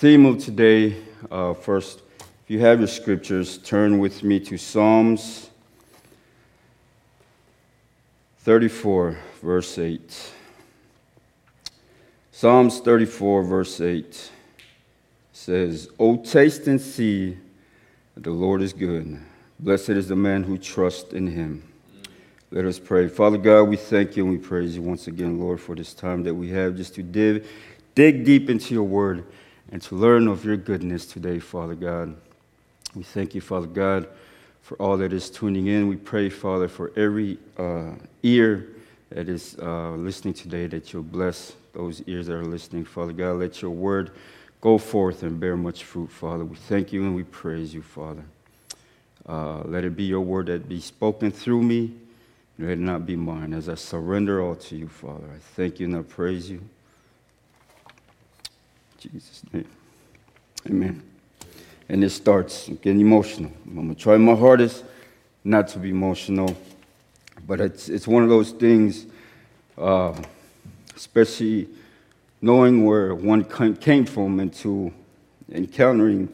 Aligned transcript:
theme 0.00 0.24
of 0.24 0.38
today, 0.38 0.96
uh, 1.30 1.52
first, 1.52 2.00
if 2.20 2.48
you 2.48 2.58
have 2.58 2.78
your 2.78 2.88
scriptures, 2.88 3.58
turn 3.58 3.98
with 3.98 4.22
me 4.22 4.40
to 4.40 4.56
Psalms 4.56 5.50
34, 8.38 9.18
verse 9.42 9.76
8. 9.76 10.32
Psalms 12.32 12.80
34, 12.80 13.42
verse 13.42 13.78
8 13.78 14.30
says, 15.34 15.90
O 15.98 16.16
taste 16.16 16.66
and 16.66 16.80
see 16.80 17.36
that 18.14 18.24
the 18.24 18.30
Lord 18.30 18.62
is 18.62 18.72
good. 18.72 19.20
Blessed 19.58 19.90
is 19.90 20.08
the 20.08 20.16
man 20.16 20.44
who 20.44 20.56
trusts 20.56 21.12
in 21.12 21.26
him. 21.26 21.62
Let 22.50 22.64
us 22.64 22.78
pray. 22.78 23.06
Father 23.08 23.36
God, 23.36 23.64
we 23.64 23.76
thank 23.76 24.16
you 24.16 24.26
and 24.26 24.32
we 24.32 24.38
praise 24.38 24.74
you 24.74 24.80
once 24.80 25.08
again, 25.08 25.38
Lord, 25.38 25.60
for 25.60 25.74
this 25.74 25.92
time 25.92 26.22
that 26.22 26.34
we 26.34 26.48
have 26.52 26.74
just 26.74 26.94
to 26.94 27.02
dig, 27.02 27.44
dig 27.94 28.24
deep 28.24 28.48
into 28.48 28.72
your 28.72 28.84
word 28.84 29.26
and 29.72 29.80
to 29.82 29.94
learn 29.94 30.28
of 30.28 30.44
your 30.44 30.56
goodness 30.56 31.06
today, 31.06 31.38
Father 31.38 31.74
God. 31.74 32.16
We 32.94 33.02
thank 33.02 33.34
you, 33.34 33.40
Father 33.40 33.66
God, 33.66 34.08
for 34.62 34.76
all 34.76 34.96
that 34.96 35.12
is 35.12 35.30
tuning 35.30 35.68
in. 35.68 35.88
We 35.88 35.96
pray, 35.96 36.28
Father, 36.28 36.68
for 36.68 36.92
every 36.96 37.38
uh, 37.56 37.92
ear 38.22 38.68
that 39.10 39.28
is 39.28 39.56
uh, 39.60 39.92
listening 39.92 40.34
today, 40.34 40.66
that 40.66 40.92
you'll 40.92 41.02
bless 41.02 41.52
those 41.72 42.02
ears 42.06 42.26
that 42.26 42.34
are 42.34 42.44
listening, 42.44 42.84
Father 42.84 43.12
God. 43.12 43.36
Let 43.38 43.62
your 43.62 43.70
word 43.70 44.10
go 44.60 44.76
forth 44.76 45.22
and 45.22 45.38
bear 45.38 45.56
much 45.56 45.84
fruit, 45.84 46.10
Father. 46.10 46.44
We 46.44 46.56
thank 46.56 46.92
you 46.92 47.04
and 47.04 47.14
we 47.14 47.22
praise 47.22 47.72
you, 47.72 47.82
Father. 47.82 48.24
Uh, 49.28 49.62
let 49.64 49.84
it 49.84 49.96
be 49.96 50.04
your 50.04 50.20
word 50.20 50.46
that 50.46 50.68
be 50.68 50.80
spoken 50.80 51.30
through 51.30 51.62
me. 51.62 51.92
Let 52.58 52.70
it 52.70 52.78
not 52.78 53.06
be 53.06 53.16
mine 53.16 53.54
as 53.54 53.68
I 53.68 53.74
surrender 53.74 54.42
all 54.42 54.56
to 54.56 54.76
you, 54.76 54.88
Father. 54.88 55.26
I 55.32 55.38
thank 55.54 55.80
you 55.80 55.86
and 55.86 55.96
I 55.96 56.02
praise 56.02 56.50
you. 56.50 56.60
Jesus' 59.00 59.42
name. 59.50 59.66
Amen. 60.66 61.02
And 61.88 62.04
it 62.04 62.10
starts 62.10 62.68
getting 62.82 63.00
emotional. 63.00 63.50
I'm 63.66 63.74
going 63.74 63.94
to 63.94 63.94
try 63.94 64.18
my 64.18 64.34
hardest 64.34 64.84
not 65.42 65.68
to 65.68 65.78
be 65.78 65.88
emotional, 65.88 66.54
but 67.46 67.60
it's, 67.60 67.88
it's 67.88 68.06
one 68.06 68.22
of 68.22 68.28
those 68.28 68.50
things, 68.50 69.06
uh, 69.78 70.14
especially 70.94 71.68
knowing 72.42 72.84
where 72.84 73.14
one 73.14 73.42
came 73.76 74.04
from 74.04 74.38
and 74.38 74.52
to 74.56 74.92
encountering 75.50 76.28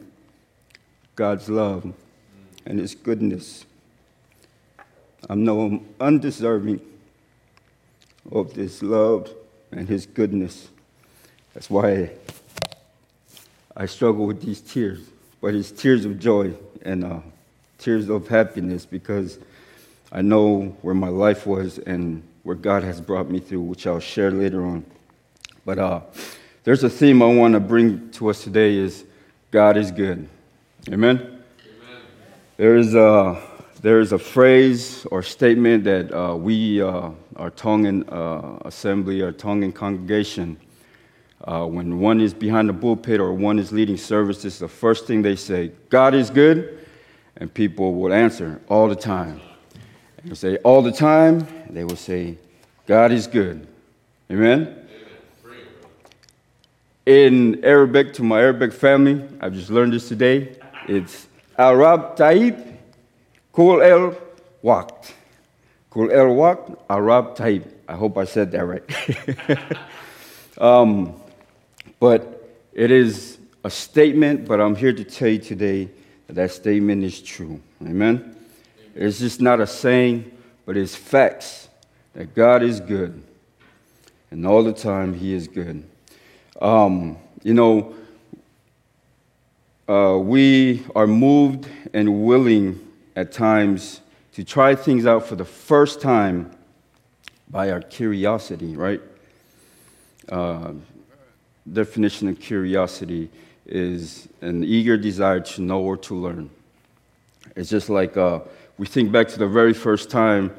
God's 1.15 1.49
love 1.49 1.93
and 2.65 2.79
His 2.79 2.95
goodness. 2.95 3.65
I 5.29 5.35
know 5.35 5.61
I'm 5.61 5.85
undeserving 6.01 6.81
of 8.29 8.53
this 8.53 8.83
love 8.83 9.33
and 9.71 9.87
His 9.87 10.05
goodness. 10.05 10.67
That's 11.53 11.69
why 11.69 12.11
I 13.79 13.85
struggle 13.85 14.25
with 14.25 14.41
these 14.41 14.59
tears, 14.59 15.01
but 15.39 15.53
it's 15.53 15.69
tears 15.69 16.03
of 16.03 16.17
joy 16.17 16.51
and 16.81 17.03
uh, 17.03 17.19
tears 17.77 18.09
of 18.09 18.27
happiness 18.27 18.87
because 18.87 19.37
I 20.11 20.23
know 20.23 20.75
where 20.81 20.95
my 20.95 21.09
life 21.09 21.45
was 21.45 21.77
and 21.77 22.23
where 22.41 22.55
God 22.55 22.83
has 22.83 22.99
brought 22.99 23.29
me 23.29 23.39
through, 23.39 23.61
which 23.61 23.85
I'll 23.85 23.99
share 23.99 24.31
later 24.31 24.65
on. 24.65 24.83
But 25.63 25.77
uh, 25.77 26.01
there's 26.63 26.83
a 26.83 26.89
theme 26.89 27.21
I 27.21 27.27
want 27.27 27.53
to 27.53 27.59
bring 27.59 28.09
to 28.13 28.31
us 28.31 28.43
today 28.43 28.75
is 28.77 29.05
God 29.51 29.77
is 29.77 29.91
good. 29.91 30.27
Amen? 30.91 31.17
Amen. 31.17 31.41
There 32.57 32.77
is 32.77 32.95
a 32.95 33.39
there 33.81 33.99
is 33.99 34.11
a 34.11 34.17
phrase 34.17 35.05
or 35.11 35.21
statement 35.21 35.83
that 35.83 36.11
uh, 36.11 36.35
we, 36.35 36.81
uh, 36.81 37.11
our 37.35 37.51
Tongan 37.51 38.09
uh, 38.09 38.57
assembly, 38.65 39.21
our 39.21 39.31
Tongan 39.31 39.71
congregation, 39.71 40.57
uh, 41.47 41.65
when 41.65 41.99
one 41.99 42.19
is 42.19 42.33
behind 42.33 42.67
the 42.67 42.73
pulpit 42.73 43.21
or 43.21 43.33
one 43.33 43.57
is 43.57 43.71
leading 43.71 43.95
services, 43.95 44.59
the 44.59 44.67
first 44.67 45.07
thing 45.07 45.21
they 45.21 45.37
say, 45.37 45.71
God 45.89 46.13
is 46.13 46.29
good, 46.29 46.85
and 47.37 47.51
people 47.53 47.93
will 47.95 48.13
answer 48.13 48.59
all 48.67 48.89
the 48.89 48.95
time. 48.95 49.39
They 50.25 50.35
say, 50.35 50.57
all 50.57 50.81
the 50.81 50.91
time, 50.91 51.47
they 51.69 51.85
will 51.85 51.95
say, 51.95 52.37
God 52.85 53.13
is 53.13 53.27
good. 53.27 53.65
Amen? 54.29 54.87
In 57.05 57.63
Arabic, 57.63 58.11
to 58.15 58.23
my 58.23 58.41
Arabic 58.41 58.73
family, 58.73 59.23
I've 59.39 59.53
just 59.53 59.69
learned 59.69 59.93
this 59.93 60.09
today, 60.09 60.57
it's 60.89 61.27
Arab 61.57 62.17
Taib 62.17 62.77
Kul 63.53 63.81
el 63.81 64.15
Waqt. 64.61 65.13
Kul 65.89 66.11
el 66.11 66.27
Waqt, 66.27 66.77
Arab 66.89 67.37
Taib. 67.37 67.63
I 67.87 67.95
hope 67.95 68.17
I 68.17 68.25
said 68.25 68.51
that 68.51 68.65
right. 68.65 68.83
um, 70.61 71.15
but 71.99 72.49
it 72.73 72.91
is 72.91 73.37
a 73.63 73.69
statement, 73.69 74.47
but 74.47 74.61
I'm 74.61 74.75
here 74.75 74.93
to 74.93 75.03
tell 75.03 75.29
you 75.29 75.39
today 75.39 75.89
that 76.27 76.33
that 76.33 76.51
statement 76.51 77.03
is 77.03 77.21
true. 77.21 77.59
Amen? 77.81 78.35
It's 78.95 79.19
just 79.19 79.41
not 79.41 79.59
a 79.59 79.67
saying, 79.67 80.31
but 80.65 80.77
it's 80.77 80.95
facts 80.95 81.69
that 82.13 82.33
God 82.33 82.63
is 82.63 82.79
good. 82.79 83.21
And 84.31 84.45
all 84.45 84.63
the 84.63 84.73
time, 84.73 85.13
He 85.13 85.33
is 85.33 85.47
good. 85.47 85.83
Um, 86.61 87.17
you 87.43 87.53
know, 87.53 87.95
uh, 89.87 90.17
we 90.17 90.83
are 90.95 91.07
moved 91.07 91.67
and 91.93 92.25
willing 92.25 92.79
at 93.15 93.31
times 93.31 94.01
to 94.33 94.43
try 94.43 94.75
things 94.75 95.05
out 95.05 95.25
for 95.25 95.35
the 95.35 95.45
first 95.45 96.01
time 96.01 96.51
by 97.49 97.71
our 97.71 97.81
curiosity, 97.81 98.75
right? 98.75 99.01
Uh, 100.29 100.73
definition 101.73 102.27
of 102.29 102.39
curiosity 102.39 103.29
is 103.65 104.27
an 104.41 104.63
eager 104.63 104.97
desire 104.97 105.39
to 105.41 105.61
know 105.61 105.81
or 105.81 105.97
to 105.97 106.15
learn. 106.15 106.49
It's 107.55 107.69
just 107.69 107.89
like 107.89 108.15
uh, 108.17 108.39
we 108.77 108.85
think 108.85 109.11
back 109.11 109.27
to 109.29 109.39
the 109.39 109.47
very 109.47 109.73
first 109.73 110.09
time 110.09 110.55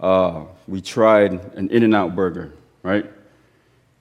uh, 0.00 0.44
we 0.68 0.80
tried 0.80 1.32
an 1.54 1.68
In 1.70 1.82
N 1.82 1.94
Out 1.94 2.14
burger, 2.14 2.52
right? 2.82 3.06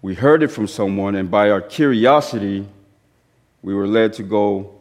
We 0.02 0.14
heard 0.14 0.44
it 0.44 0.50
from 0.50 0.68
someone, 0.68 1.16
and 1.16 1.32
by 1.32 1.50
our 1.50 1.62
curiosity, 1.62 2.68
we 3.62 3.74
were 3.74 3.88
led 3.88 4.14
to 4.14 4.24
go 4.24 4.76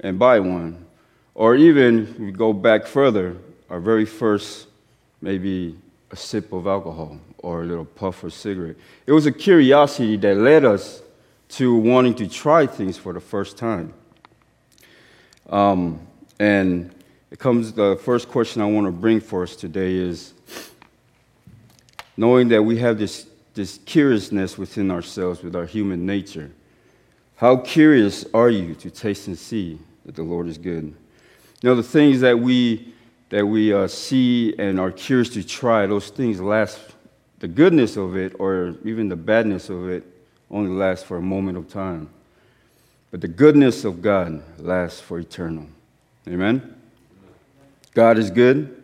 and 0.00 0.18
buy 0.18 0.40
one. 0.40 0.86
Or 1.34 1.54
even, 1.54 2.16
we 2.18 2.32
go 2.32 2.52
back 2.52 2.86
further, 2.86 3.36
our 3.68 3.80
very 3.80 4.06
first, 4.06 4.68
maybe 5.20 5.76
a 6.10 6.16
sip 6.16 6.52
of 6.52 6.66
alcohol 6.66 7.18
or 7.38 7.62
a 7.62 7.66
little 7.66 7.84
puff 7.84 8.24
of 8.24 8.32
cigarette. 8.32 8.76
It 9.06 9.12
was 9.12 9.26
a 9.26 9.32
curiosity 9.32 10.16
that 10.16 10.36
led 10.36 10.64
us 10.64 11.02
to 11.50 11.74
wanting 11.74 12.14
to 12.14 12.28
try 12.28 12.66
things 12.66 12.96
for 12.96 13.12
the 13.12 13.20
first 13.20 13.58
time. 13.58 13.92
Um, 15.48 16.06
and 16.38 16.94
it 17.30 17.38
comes, 17.38 17.72
the 17.72 17.96
first 17.96 18.28
question 18.28 18.62
I 18.62 18.66
want 18.66 18.86
to 18.86 18.92
bring 18.92 19.20
for 19.20 19.42
us 19.42 19.56
today 19.56 19.96
is 19.96 20.32
knowing 22.16 22.48
that 22.48 22.62
we 22.62 22.78
have 22.78 22.98
this, 22.98 23.26
this 23.54 23.78
curiousness 23.84 24.56
within 24.56 24.90
ourselves 24.90 25.42
with 25.42 25.56
our 25.56 25.66
human 25.66 26.06
nature. 26.06 26.50
How 27.36 27.56
curious 27.56 28.24
are 28.32 28.50
you 28.50 28.74
to 28.76 28.90
taste 28.90 29.26
and 29.26 29.36
see 29.36 29.78
that 30.04 30.14
the 30.14 30.22
Lord 30.22 30.46
is 30.46 30.58
good? 30.58 30.84
You 30.84 31.68
know, 31.68 31.74
the 31.74 31.82
things 31.82 32.20
that 32.20 32.38
we, 32.38 32.94
that 33.30 33.44
we 33.44 33.72
uh, 33.72 33.88
see 33.88 34.54
and 34.58 34.78
are 34.78 34.92
curious 34.92 35.30
to 35.30 35.44
try, 35.44 35.86
those 35.86 36.10
things 36.10 36.40
last, 36.40 36.78
the 37.40 37.48
goodness 37.48 37.96
of 37.96 38.16
it 38.16 38.34
or 38.38 38.76
even 38.84 39.08
the 39.08 39.16
badness 39.16 39.68
of 39.68 39.88
it 39.88 40.04
only 40.50 40.70
lasts 40.70 41.04
for 41.04 41.16
a 41.16 41.22
moment 41.22 41.56
of 41.56 41.68
time. 41.68 42.08
But 43.10 43.20
the 43.20 43.28
goodness 43.28 43.84
of 43.84 44.02
God 44.02 44.42
lasts 44.58 45.00
for 45.00 45.18
eternal. 45.18 45.66
Amen? 46.28 46.74
God 47.94 48.18
is 48.18 48.30
good. 48.30 48.82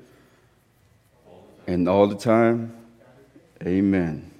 And 1.66 1.88
all 1.88 2.06
the 2.06 2.16
time, 2.16 2.76
amen. 3.64 4.30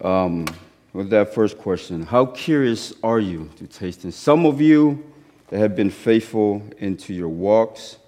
Um, 0.00 0.46
with 0.92 1.10
that 1.10 1.34
first 1.34 1.58
question, 1.58 2.02
how 2.02 2.26
curious 2.26 2.92
are 3.02 3.20
you 3.20 3.50
to 3.56 3.66
taste? 3.66 4.04
And 4.04 4.12
some 4.12 4.46
of 4.46 4.60
you 4.60 5.12
that 5.48 5.58
have 5.58 5.76
been 5.76 5.90
faithful 5.90 6.62
into 6.78 7.14
your 7.14 7.28
walks. 7.28 7.98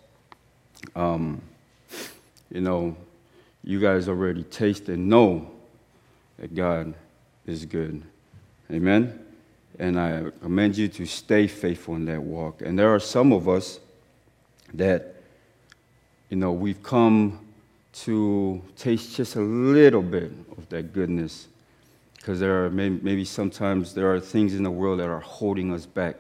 Um, 0.94 1.41
you 2.50 2.61
know, 2.61 2.96
you 3.62 3.81
guys 3.81 4.08
already 4.08 4.43
taste 4.44 4.88
and 4.88 5.08
know 5.08 5.50
that 6.38 6.55
God 6.55 6.94
is 7.47 7.65
good. 7.65 8.03
Amen? 8.71 9.25
And 9.79 10.00
I 10.00 10.25
commend 10.43 10.77
you 10.77 10.88
to 10.88 11.06
stay 11.06 11.47
faithful 11.47 11.97
in 11.97 12.05
that 12.06 12.23
walk. 12.23 12.62
And 12.62 12.79
there 12.79 12.94
are 12.94 13.00
some 13.00 13.33
of 13.33 13.49
us 13.49 13.79
that, 14.75 15.17
you 16.31 16.37
know, 16.37 16.53
we've 16.53 16.83
come 16.83 17.41
to 18.05 18.62
taste 18.77 19.17
just 19.17 19.37
a 19.37 19.41
little 19.41 20.03
bit 20.03 20.33
of 20.56 20.69
that 20.69 20.93
goodness 20.93 21.49
because 22.17 22.41
there 22.41 22.65
are 22.65 22.71
maybe, 22.71 22.99
maybe 23.03 23.25
sometimes 23.25 23.94
there 23.94 24.12
are 24.12 24.21
things 24.21 24.55
in 24.55 24.62
the 24.62 24.71
world 24.71 25.00
that 25.00 25.09
are 25.09 25.21
holding 25.21 25.73
us 25.73 25.87
back 25.87 26.17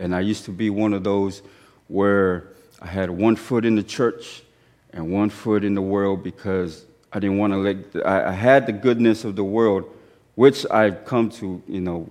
and 0.00 0.14
I 0.14 0.20
used 0.20 0.46
to 0.46 0.50
be 0.50 0.70
one 0.70 0.94
of 0.94 1.04
those 1.04 1.42
where 1.88 2.48
I 2.80 2.86
had 2.86 3.10
one 3.10 3.36
foot 3.36 3.66
in 3.66 3.76
the 3.76 3.82
church 3.82 4.42
and 4.94 5.12
one 5.12 5.28
foot 5.28 5.62
in 5.62 5.74
the 5.74 5.82
world 5.82 6.22
because 6.22 6.86
I 7.12 7.18
didn't 7.18 7.38
want 7.38 7.52
to 7.52 7.58
let, 7.58 8.06
I, 8.06 8.28
I 8.28 8.32
had 8.32 8.66
the 8.66 8.72
goodness 8.72 9.24
of 9.24 9.36
the 9.36 9.44
world, 9.44 9.84
which 10.34 10.64
I've 10.70 11.04
come 11.04 11.30
to, 11.30 11.62
you 11.66 11.80
know, 11.80 12.08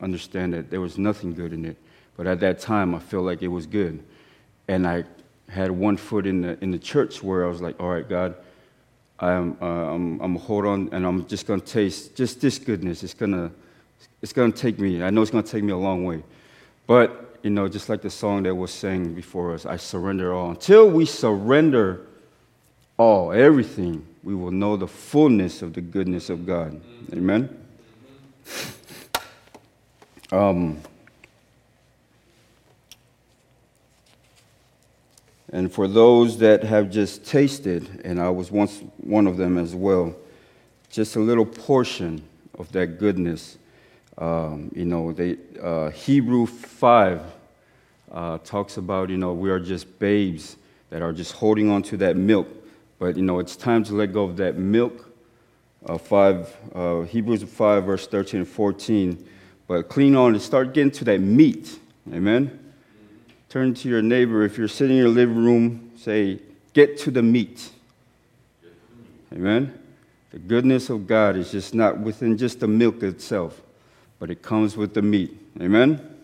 understand 0.00 0.54
that 0.54 0.70
there 0.70 0.80
was 0.80 0.98
nothing 0.98 1.34
good 1.34 1.52
in 1.52 1.64
it. 1.64 1.76
But 2.16 2.26
at 2.26 2.40
that 2.40 2.58
time, 2.58 2.94
I 2.94 2.98
felt 2.98 3.24
like 3.24 3.42
it 3.42 3.48
was 3.48 3.66
good. 3.66 4.02
And 4.68 4.86
I 4.86 5.04
had 5.48 5.70
one 5.70 5.96
foot 5.96 6.26
in 6.26 6.42
the, 6.42 6.58
in 6.62 6.70
the 6.70 6.78
church 6.78 7.22
where 7.22 7.44
I 7.44 7.48
was 7.48 7.60
like, 7.60 7.80
all 7.80 7.88
right, 7.90 8.08
God, 8.08 8.34
I'm, 9.18 9.56
uh, 9.60 9.64
I'm, 9.64 10.20
I'm 10.20 10.36
hold 10.36 10.66
on 10.66 10.88
and 10.92 11.06
I'm 11.06 11.26
just 11.26 11.46
going 11.46 11.60
to 11.60 11.66
taste 11.66 12.16
just 12.16 12.40
this 12.40 12.58
goodness. 12.58 13.02
It's 13.02 13.14
going 13.14 13.32
to 13.32 13.50
it's 14.22 14.32
to 14.32 14.52
take 14.52 14.78
me, 14.78 15.02
I 15.02 15.10
know 15.10 15.22
it's 15.22 15.30
going 15.30 15.44
to 15.44 15.50
take 15.50 15.64
me 15.64 15.72
a 15.72 15.76
long 15.76 16.04
way. 16.04 16.22
But, 16.86 17.38
you 17.42 17.50
know, 17.50 17.68
just 17.68 17.88
like 17.88 18.02
the 18.02 18.10
song 18.10 18.42
that 18.42 18.54
was 18.54 18.70
sang 18.70 19.14
before 19.14 19.54
us, 19.54 19.64
I 19.64 19.76
surrender 19.76 20.34
all. 20.34 20.50
Until 20.50 20.90
we 20.90 21.06
surrender 21.06 22.06
all, 22.98 23.32
everything, 23.32 24.06
we 24.22 24.34
will 24.34 24.50
know 24.50 24.76
the 24.76 24.88
fullness 24.88 25.62
of 25.62 25.72
the 25.72 25.80
goodness 25.80 26.30
of 26.30 26.46
God. 26.46 26.80
Amen? 27.12 27.56
Um, 30.32 30.80
and 35.52 35.72
for 35.72 35.88
those 35.88 36.38
that 36.38 36.62
have 36.62 36.88
just 36.88 37.26
tasted, 37.26 38.02
and 38.04 38.20
I 38.20 38.30
was 38.30 38.52
once 38.52 38.80
one 38.98 39.26
of 39.26 39.36
them 39.36 39.58
as 39.58 39.74
well, 39.74 40.14
just 40.88 41.16
a 41.16 41.20
little 41.20 41.44
portion 41.44 42.22
of 42.58 42.70
that 42.72 42.98
goodness. 42.98 43.58
Um, 44.18 44.70
you 44.74 44.84
know, 44.84 45.12
they, 45.12 45.36
uh, 45.60 45.90
Hebrew 45.90 46.46
5 46.46 47.22
uh, 48.12 48.38
talks 48.38 48.76
about, 48.76 49.10
you 49.10 49.16
know, 49.16 49.32
we 49.32 49.50
are 49.50 49.58
just 49.58 49.98
babes 49.98 50.56
that 50.90 51.02
are 51.02 51.12
just 51.12 51.32
holding 51.32 51.70
on 51.70 51.82
to 51.84 51.96
that 51.96 52.16
milk. 52.16 52.46
But, 53.00 53.16
you 53.16 53.22
know, 53.22 53.38
it's 53.38 53.56
time 53.56 53.82
to 53.84 53.94
let 53.94 54.12
go 54.12 54.24
of 54.24 54.36
that 54.36 54.56
milk. 54.56 55.10
Uh, 55.86 55.96
5, 55.96 56.56
uh, 56.74 57.00
Hebrews 57.02 57.42
5, 57.42 57.84
verse 57.84 58.06
13 58.06 58.40
and 58.40 58.48
14. 58.48 59.26
But 59.66 59.88
clean 59.88 60.14
on 60.14 60.34
and 60.34 60.42
start 60.42 60.74
getting 60.74 60.90
to 60.92 61.04
that 61.06 61.18
meat. 61.20 61.78
Amen? 62.12 62.72
Turn 63.48 63.72
to 63.72 63.88
your 63.88 64.02
neighbor. 64.02 64.44
If 64.44 64.58
you're 64.58 64.68
sitting 64.68 64.96
in 64.96 65.02
your 65.02 65.08
living 65.08 65.42
room, 65.42 65.92
say, 65.96 66.40
get 66.74 66.98
to 66.98 67.10
the 67.10 67.22
meat. 67.22 67.70
Amen? 69.32 69.78
The 70.30 70.38
goodness 70.38 70.90
of 70.90 71.06
God 71.06 71.36
is 71.36 71.50
just 71.50 71.74
not 71.74 71.98
within 71.98 72.36
just 72.36 72.60
the 72.60 72.68
milk 72.68 73.02
itself, 73.02 73.62
but 74.18 74.30
it 74.30 74.42
comes 74.42 74.76
with 74.76 74.92
the 74.92 75.02
meat. 75.02 75.34
Amen? 75.58 76.16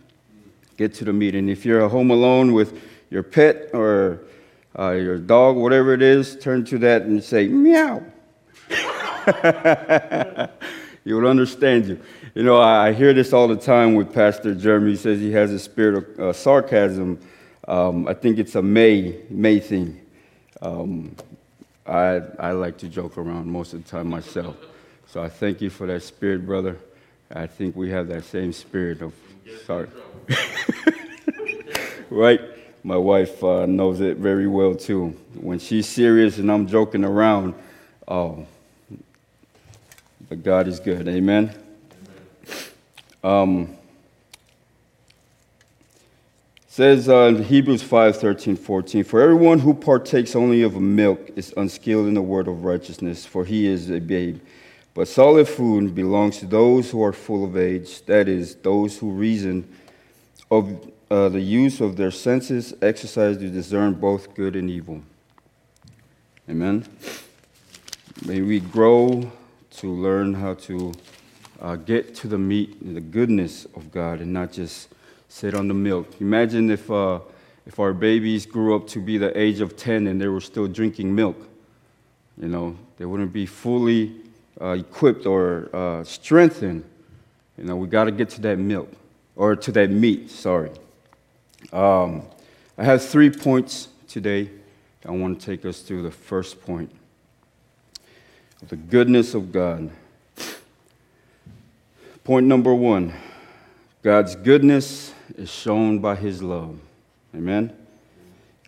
Get 0.76 0.92
to 0.94 1.06
the 1.06 1.12
meat. 1.14 1.34
And 1.34 1.48
if 1.48 1.64
you're 1.64 1.88
home 1.88 2.10
alone 2.10 2.52
with 2.52 2.78
your 3.08 3.22
pet 3.22 3.70
or 3.72 4.20
uh, 4.78 4.90
your 4.90 5.18
dog, 5.18 5.56
whatever 5.56 5.92
it 5.94 6.02
is, 6.02 6.36
turn 6.38 6.64
to 6.66 6.78
that 6.78 7.02
and 7.02 7.22
say, 7.22 7.48
meow. 7.48 8.02
he 11.04 11.12
will 11.12 11.26
understand 11.26 11.86
you. 11.86 12.00
You 12.34 12.42
know, 12.42 12.60
I, 12.60 12.92
hear 12.92 13.14
this 13.14 13.32
all 13.32 13.48
the 13.48 13.56
time 13.56 13.94
with 13.94 14.12
Pastor 14.12 14.54
Jeremy. 14.54 14.90
He 14.90 14.96
says 14.96 15.20
he 15.20 15.32
has 15.32 15.50
a 15.52 15.58
spirit 15.58 15.96
of 15.96 16.20
uh, 16.20 16.32
sarcasm. 16.32 17.18
Um, 17.66 18.06
I 18.06 18.14
think 18.14 18.38
it's 18.38 18.54
a 18.54 18.62
May, 18.62 19.22
May 19.30 19.58
thing. 19.60 20.00
Um, 20.60 21.16
I, 21.86 22.20
I 22.38 22.50
like 22.52 22.76
to 22.78 22.88
joke 22.88 23.16
around 23.16 23.50
most 23.50 23.72
of 23.72 23.82
the 23.84 23.90
time 23.90 24.08
myself. 24.08 24.56
So 25.06 25.22
I 25.22 25.28
thank 25.28 25.60
you 25.60 25.70
for 25.70 25.86
that 25.86 26.02
spirit, 26.02 26.44
brother. 26.44 26.78
I 27.30 27.46
think 27.46 27.76
we 27.76 27.90
have 27.90 28.08
that 28.08 28.24
same 28.24 28.52
spirit 28.52 29.02
of 29.02 29.12
sorry. 29.64 29.88
right? 32.10 32.40
My 32.86 32.96
wife 32.96 33.42
uh, 33.42 33.66
knows 33.66 34.00
it 34.00 34.18
very 34.18 34.46
well 34.46 34.72
too. 34.72 35.08
When 35.34 35.58
she's 35.58 35.88
serious 35.88 36.38
and 36.38 36.48
I'm 36.48 36.68
joking 36.68 37.02
around, 37.02 37.54
oh, 38.06 38.46
but 40.28 40.44
God 40.44 40.68
is 40.68 40.78
good. 40.78 41.08
Amen. 41.08 41.52
Um, 43.24 43.76
says 46.68 47.08
uh, 47.08 47.22
in 47.22 47.42
Hebrews 47.42 47.82
5 47.82 48.18
13, 48.18 48.54
14, 48.54 49.02
For 49.02 49.20
everyone 49.20 49.58
who 49.58 49.74
partakes 49.74 50.36
only 50.36 50.62
of 50.62 50.80
milk 50.80 51.30
is 51.34 51.52
unskilled 51.56 52.06
in 52.06 52.14
the 52.14 52.22
word 52.22 52.46
of 52.46 52.62
righteousness, 52.62 53.26
for 53.26 53.44
he 53.44 53.66
is 53.66 53.90
a 53.90 53.98
babe. 53.98 54.40
But 54.94 55.08
solid 55.08 55.48
food 55.48 55.92
belongs 55.92 56.38
to 56.38 56.46
those 56.46 56.92
who 56.92 57.02
are 57.02 57.12
full 57.12 57.44
of 57.44 57.56
age, 57.56 58.06
that 58.06 58.28
is, 58.28 58.54
those 58.54 58.96
who 58.96 59.10
reason 59.10 59.68
of 60.52 60.92
uh, 61.10 61.28
the 61.28 61.40
use 61.40 61.80
of 61.80 61.96
their 61.96 62.10
senses, 62.10 62.74
exercise 62.82 63.36
to 63.38 63.48
discern 63.48 63.94
both 63.94 64.34
good 64.34 64.56
and 64.56 64.68
evil. 64.68 65.02
Amen. 66.48 66.84
May 68.24 68.40
we 68.40 68.60
grow 68.60 69.30
to 69.70 69.90
learn 69.90 70.34
how 70.34 70.54
to 70.54 70.92
uh, 71.60 71.76
get 71.76 72.14
to 72.16 72.28
the 72.28 72.38
meat 72.38 72.76
the 72.94 73.00
goodness 73.00 73.66
of 73.74 73.90
God 73.92 74.20
and 74.20 74.32
not 74.32 74.52
just 74.52 74.88
sit 75.28 75.54
on 75.54 75.68
the 75.68 75.74
milk. 75.74 76.20
Imagine 76.20 76.70
if, 76.70 76.90
uh, 76.90 77.20
if 77.66 77.78
our 77.78 77.92
babies 77.92 78.46
grew 78.46 78.74
up 78.74 78.86
to 78.88 79.00
be 79.00 79.18
the 79.18 79.36
age 79.38 79.60
of 79.60 79.76
10 79.76 80.06
and 80.06 80.20
they 80.20 80.28
were 80.28 80.40
still 80.40 80.66
drinking 80.66 81.14
milk. 81.14 81.36
You 82.40 82.48
know, 82.48 82.76
they 82.96 83.04
wouldn't 83.04 83.32
be 83.32 83.46
fully 83.46 84.14
uh, 84.60 84.70
equipped 84.70 85.26
or 85.26 85.68
uh, 85.72 86.04
strengthened. 86.04 86.84
You 87.58 87.64
know, 87.64 87.76
we 87.76 87.86
got 87.86 88.04
to 88.04 88.12
get 88.12 88.28
to 88.30 88.40
that 88.42 88.58
milk, 88.58 88.90
or 89.34 89.56
to 89.56 89.72
that 89.72 89.90
meat, 89.90 90.30
sorry. 90.30 90.70
Um, 91.72 92.22
I 92.78 92.84
have 92.84 93.04
three 93.04 93.30
points 93.30 93.88
today. 94.08 94.50
I 95.04 95.10
want 95.12 95.40
to 95.40 95.46
take 95.46 95.64
us 95.64 95.80
through 95.80 96.02
the 96.02 96.10
first 96.10 96.60
point 96.60 96.90
the 98.68 98.76
goodness 98.76 99.34
of 99.34 99.52
God. 99.52 99.90
Point 102.24 102.46
number 102.46 102.74
one 102.74 103.14
God's 104.02 104.34
goodness 104.34 105.14
is 105.36 105.50
shown 105.50 106.00
by 106.00 106.16
his 106.16 106.42
love. 106.42 106.78
Amen. 107.34 107.72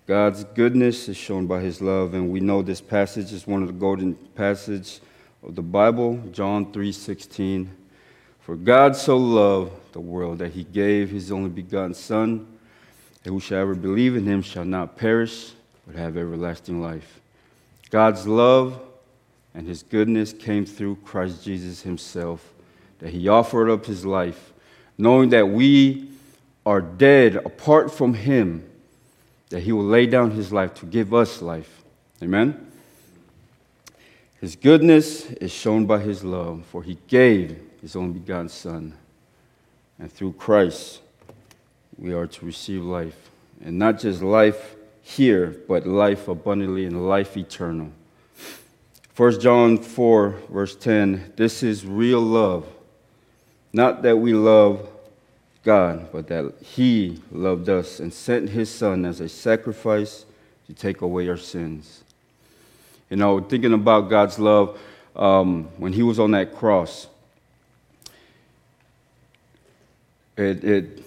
God's 0.07 0.45
goodness 0.45 1.09
is 1.09 1.17
shown 1.17 1.47
by 1.47 1.61
his 1.61 1.83
love, 1.83 2.15
and 2.15 2.31
we 2.31 2.41
know 2.41 2.63
this 2.63 2.81
passage 2.81 3.33
is 3.33 3.47
one 3.47 3.63
of 3.63 3.69
the 3.69 3.75
golden 3.75 4.15
passages 4.15 5.01
of 5.43 5.55
the 5.55 5.63
Bible, 5.63 6.23
John 6.33 6.73
3:16. 6.73 7.71
For 8.41 8.57
God 8.57 8.97
so 8.97 9.17
loved 9.17 9.93
the 9.93 10.01
world 10.01 10.39
that 10.39 10.53
he 10.53 10.65
gave 10.65 11.11
his 11.11 11.31
only 11.31 11.51
begotten 11.51 11.95
Son, 11.95 12.47
that 13.29 13.35
whosoever 13.35 13.75
believe 13.75 14.17
in 14.17 14.25
him 14.25 14.41
shall 14.41 14.65
not 14.65 14.97
perish, 14.97 15.53
but 15.87 15.95
have 15.97 16.17
everlasting 16.17 16.81
life. 16.81 17.21
God's 17.91 18.27
love 18.27 18.81
and 19.55 19.67
his 19.67 19.83
goodness 19.83 20.33
came 20.33 20.65
through 20.65 20.97
Christ 21.05 21.45
Jesus 21.45 21.83
himself, 21.83 22.53
that 23.01 23.11
he 23.11 23.29
offered 23.29 23.69
up 23.69 23.85
his 23.85 24.07
life, 24.07 24.55
knowing 24.97 25.29
that 25.29 25.47
we 25.47 26.09
are 26.65 26.81
dead 26.81 27.37
apart 27.37 27.93
from 27.93 28.15
Him, 28.15 28.63
that 29.49 29.61
He 29.61 29.73
will 29.73 29.87
lay 29.87 30.07
down 30.07 30.31
His 30.33 30.53
life 30.53 30.75
to 30.75 30.87
give 30.87 31.15
us 31.15 31.41
life. 31.41 31.83
Amen? 32.23 32.71
His 34.41 34.55
goodness 34.55 35.27
is 35.33 35.51
shown 35.51 35.87
by 35.87 35.99
His 35.99 36.23
love, 36.23 36.67
for 36.67 36.83
He 36.83 36.99
gave 37.07 37.59
His 37.81 37.97
only 37.97 38.19
begotten 38.19 38.51
Son. 38.51 38.93
And 39.99 40.13
through 40.13 40.35
Christ, 40.35 41.01
we 41.99 42.15
are 42.15 42.27
to 42.27 42.47
receive 42.47 42.83
life. 42.83 43.17
And 43.65 43.79
not 43.79 43.99
just 43.99 44.23
life 44.23 44.77
here, 45.03 45.57
but 45.67 45.87
life 45.87 46.29
abundantly 46.29 46.87
and 46.87 47.09
life 47.09 47.37
eternal. 47.37 47.91
1 49.17 49.41
John 49.41 49.79
4, 49.79 50.31
verse 50.49 50.77
10 50.77 51.33
this 51.37 51.63
is 51.63 51.85
real 51.85 52.21
love. 52.21 52.67
Not 53.73 54.03
that 54.03 54.17
we 54.17 54.33
love 54.33 54.89
God, 55.65 56.13
but 56.13 56.29
that 56.29 56.55
He 56.63 57.21
loved 57.33 57.69
us 57.69 58.01
and 58.01 58.13
sent 58.13 58.51
His 58.51 58.71
Son 58.71 59.05
as 59.05 59.21
a 59.21 59.29
sacrifice 59.29 60.25
to 60.67 60.73
take 60.73 61.01
away 61.01 61.29
our 61.29 61.37
sins. 61.37 62.05
You 63.11 63.17
know, 63.17 63.41
thinking 63.41 63.73
about 63.73 64.09
God's 64.09 64.39
love, 64.39 64.79
um, 65.17 65.65
when 65.79 65.93
He 65.93 66.03
was 66.03 66.19
on 66.19 66.31
that 66.31 66.55
cross, 66.55 67.09
it, 70.37 70.63
it, 70.63 71.05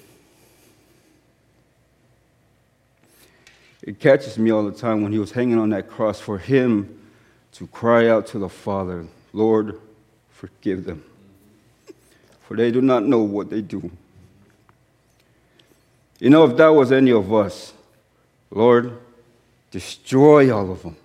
it 3.81 3.99
catches 3.99 4.37
me 4.37 4.51
all 4.51 4.63
the 4.63 4.71
time 4.71 5.01
when 5.01 5.11
He 5.11 5.19
was 5.19 5.31
hanging 5.31 5.57
on 5.57 5.69
that 5.69 5.89
cross 5.89 6.19
for 6.19 6.37
Him 6.37 6.99
to 7.53 7.67
cry 7.67 8.07
out 8.07 8.27
to 8.27 8.39
the 8.39 8.49
Father, 8.49 9.07
Lord, 9.33 9.79
forgive 10.29 10.85
them, 10.85 11.03
for 12.41 12.55
they 12.55 12.71
do 12.71 12.81
not 12.81 13.03
know 13.03 13.19
what 13.19 13.49
they 13.49 13.61
do. 13.61 13.91
You 16.19 16.29
know, 16.29 16.45
if 16.45 16.55
that 16.57 16.67
was 16.67 16.91
any 16.91 17.11
of 17.11 17.33
us, 17.33 17.73
Lord, 18.51 18.97
destroy 19.71 20.55
all 20.55 20.71
of 20.71 20.83
them. 20.83 20.95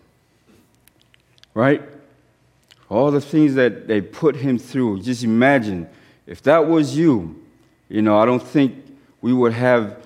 Right? 1.55 1.83
All 2.91 3.11
the 3.11 3.21
things 3.21 3.55
that 3.55 3.89
they 3.89 4.03
put 4.03 4.37
him 4.37 4.59
through. 4.59 5.03
Just 5.03 5.25
imagine 5.25 5.89
if 6.27 6.43
that 6.43 6.69
was 6.69 6.97
you, 6.97 7.43
you 7.89 8.03
know, 8.03 8.19
I 8.19 8.27
don't 8.27 8.43
think 8.43 8.75
we 9.23 9.33
would 9.33 9.53
have 9.53 10.06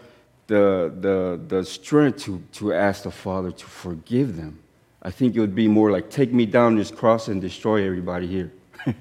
the, 0.50 0.92
the, 0.98 1.40
the 1.46 1.64
strength 1.64 2.24
to, 2.24 2.42
to 2.54 2.74
ask 2.74 3.04
the 3.04 3.10
Father 3.12 3.52
to 3.52 3.64
forgive 3.66 4.36
them. 4.36 4.58
I 5.00 5.12
think 5.12 5.36
it 5.36 5.40
would 5.40 5.54
be 5.54 5.68
more 5.68 5.92
like, 5.92 6.10
take 6.10 6.32
me 6.32 6.44
down 6.44 6.74
this 6.74 6.90
cross 6.90 7.28
and 7.28 7.40
destroy 7.40 7.86
everybody 7.86 8.26
here. 8.26 8.52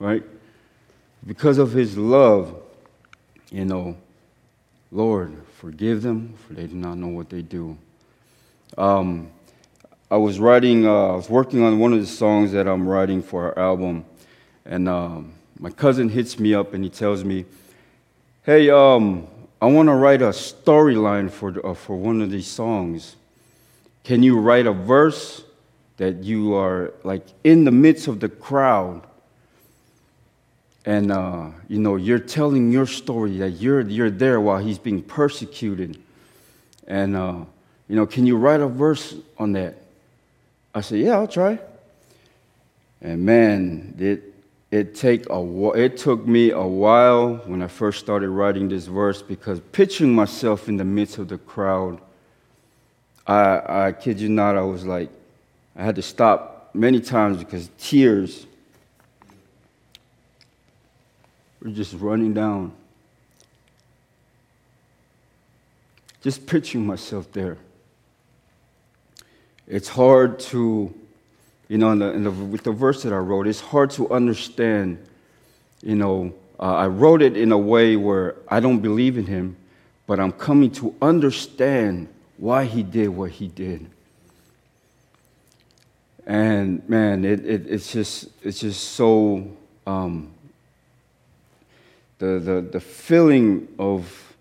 right? 0.00 0.24
Because 1.24 1.58
of 1.58 1.70
his 1.70 1.96
love, 1.96 2.60
you 3.52 3.64
know, 3.64 3.96
Lord, 4.90 5.40
forgive 5.60 6.02
them, 6.02 6.34
for 6.44 6.54
they 6.54 6.66
do 6.66 6.74
not 6.74 6.98
know 6.98 7.06
what 7.06 7.30
they 7.30 7.42
do. 7.42 7.78
Um, 8.76 9.30
I 10.10 10.16
was 10.16 10.40
writing, 10.40 10.86
uh, 10.86 11.12
I 11.12 11.14
was 11.14 11.30
working 11.30 11.62
on 11.62 11.78
one 11.78 11.92
of 11.92 12.00
the 12.00 12.06
songs 12.06 12.50
that 12.50 12.66
I'm 12.66 12.88
writing 12.88 13.22
for 13.22 13.44
our 13.44 13.58
album, 13.64 14.04
and 14.64 14.88
um, 14.88 15.34
my 15.60 15.70
cousin 15.70 16.08
hits 16.08 16.40
me 16.40 16.52
up 16.52 16.74
and 16.74 16.82
he 16.82 16.90
tells 16.90 17.22
me, 17.22 17.44
"Hey, 18.42 18.70
um, 18.70 19.28
I 19.60 19.66
want 19.66 19.88
to 19.88 19.94
write 19.94 20.22
a 20.22 20.30
storyline 20.30 21.30
for 21.30 21.66
uh, 21.66 21.74
for 21.74 21.96
one 21.96 22.20
of 22.20 22.30
these 22.30 22.46
songs. 22.46 23.16
Can 24.04 24.22
you 24.22 24.38
write 24.38 24.66
a 24.66 24.72
verse 24.72 25.42
that 25.96 26.22
you 26.22 26.54
are 26.54 26.92
like 27.04 27.26
in 27.42 27.64
the 27.64 27.70
midst 27.70 28.08
of 28.08 28.20
the 28.20 28.28
crowd?" 28.28 29.02
and 30.84 31.10
uh, 31.10 31.48
you 31.68 31.80
know 31.80 31.96
you're 31.96 32.20
telling 32.20 32.70
your 32.70 32.86
story 32.86 33.38
that 33.38 33.50
you're 33.50 33.80
you're 33.80 34.10
there 34.10 34.40
while 34.40 34.58
he's 34.58 34.78
being 34.78 35.02
persecuted 35.02 36.00
and 36.86 37.16
uh, 37.16 37.40
you 37.88 37.96
know 37.96 38.06
can 38.06 38.24
you 38.24 38.36
write 38.36 38.60
a 38.60 38.68
verse 38.68 39.16
on 39.36 39.50
that 39.50 39.74
I 40.76 40.82
said, 40.82 40.98
yeah, 40.98 41.12
I'll 41.12 41.26
try. 41.26 41.58
And 43.00 43.24
man, 43.24 43.94
it, 43.98 44.34
it, 44.76 44.94
take 44.94 45.28
a, 45.30 45.70
it 45.74 45.96
took 45.96 46.26
me 46.26 46.50
a 46.50 46.62
while 46.62 47.36
when 47.46 47.62
I 47.62 47.66
first 47.66 47.98
started 47.98 48.28
writing 48.28 48.68
this 48.68 48.86
verse 48.86 49.22
because 49.22 49.60
pitching 49.72 50.14
myself 50.14 50.68
in 50.68 50.76
the 50.76 50.84
midst 50.84 51.18
of 51.18 51.28
the 51.28 51.38
crowd, 51.38 52.00
I, 53.26 53.86
I 53.86 53.92
kid 53.92 54.20
you 54.20 54.28
not, 54.28 54.56
I 54.56 54.62
was 54.62 54.84
like, 54.84 55.10
I 55.74 55.84
had 55.84 55.96
to 55.96 56.02
stop 56.02 56.70
many 56.74 57.00
times 57.00 57.38
because 57.38 57.70
tears 57.78 58.46
were 61.60 61.70
just 61.70 61.94
running 61.94 62.34
down. 62.34 62.72
Just 66.22 66.46
picturing 66.46 66.86
myself 66.86 67.30
there 67.32 67.58
it's 69.66 69.88
hard 69.88 70.38
to, 70.38 70.94
you 71.68 71.78
know, 71.78 71.90
in 71.90 71.98
the, 71.98 72.12
in 72.12 72.24
the, 72.24 72.30
with 72.30 72.62
the 72.62 72.72
verse 72.72 73.02
that 73.02 73.12
I 73.12 73.18
wrote, 73.18 73.46
it's 73.46 73.60
hard 73.60 73.90
to 73.92 74.10
understand, 74.10 75.04
you 75.82 75.96
know, 75.96 76.32
uh, 76.58 76.74
I 76.74 76.86
wrote 76.86 77.22
it 77.22 77.36
in 77.36 77.52
a 77.52 77.58
way 77.58 77.96
where 77.96 78.36
I 78.48 78.60
don't 78.60 78.80
believe 78.80 79.18
in 79.18 79.26
him, 79.26 79.56
but 80.06 80.20
I'm 80.20 80.32
coming 80.32 80.70
to 80.72 80.94
understand 81.02 82.08
why 82.38 82.64
he 82.64 82.82
did 82.82 83.08
what 83.08 83.32
he 83.32 83.48
did. 83.48 83.90
And 86.26 86.86
man, 86.88 87.24
it, 87.24 87.44
it, 87.46 87.66
it's 87.68 87.92
just 87.92 88.28
it's 88.42 88.60
just 88.60 88.82
so 88.82 89.56
um, 89.86 90.32
the, 92.18 92.40
the 92.40 92.68
the 92.72 92.80
feeling 92.80 93.68
of 93.78 94.34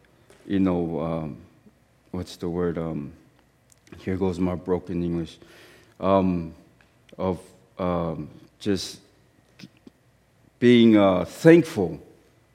you 0.48 0.60
know 0.60 1.00
um, 1.00 1.38
what's 2.10 2.38
the 2.38 2.50
word 2.50 2.80
um, 2.80 3.14
here 4.00 4.18
goes 4.18 4.40
my 4.40 4.56
broken 4.56 5.04
English, 5.04 5.38
um, 6.00 6.56
of 7.18 7.40
um, 7.78 8.30
just 8.60 9.00
being 10.60 10.98
uh, 10.98 11.26
thankful, 11.26 12.00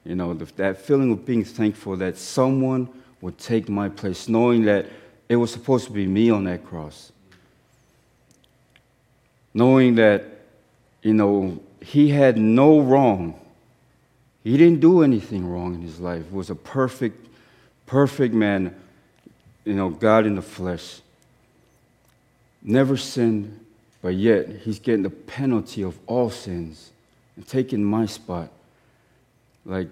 you 0.03 0.15
know, 0.15 0.33
that 0.33 0.77
feeling 0.77 1.11
of 1.11 1.25
being 1.25 1.43
thankful 1.43 1.95
that 1.97 2.17
someone 2.17 2.89
would 3.21 3.37
take 3.37 3.69
my 3.69 3.89
place, 3.89 4.27
knowing 4.27 4.63
that 4.65 4.85
it 5.29 5.35
was 5.35 5.51
supposed 5.51 5.85
to 5.85 5.91
be 5.91 6.07
me 6.07 6.29
on 6.29 6.43
that 6.45 6.65
cross. 6.65 7.11
Knowing 9.53 9.95
that, 9.95 10.23
you 11.03 11.13
know, 11.13 11.59
he 11.81 12.09
had 12.09 12.37
no 12.37 12.79
wrong. 12.79 13.39
He 14.43 14.57
didn't 14.57 14.79
do 14.79 15.03
anything 15.03 15.47
wrong 15.47 15.75
in 15.75 15.81
his 15.81 15.99
life. 15.99 16.23
He 16.29 16.35
was 16.35 16.49
a 16.49 16.55
perfect, 16.55 17.27
perfect 17.85 18.33
man, 18.33 18.75
you 19.65 19.73
know, 19.73 19.89
God 19.89 20.25
in 20.25 20.35
the 20.35 20.41
flesh 20.41 21.01
never 22.61 22.97
sinned, 22.97 23.60
but 24.01 24.15
yet 24.15 24.49
he's 24.63 24.79
getting 24.79 25.03
the 25.03 25.09
penalty 25.09 25.81
of 25.83 25.97
all 26.07 26.29
sins 26.29 26.91
and 27.35 27.47
taking 27.47 27.83
my 27.83 28.05
spot. 28.05 28.49
Like, 29.65 29.89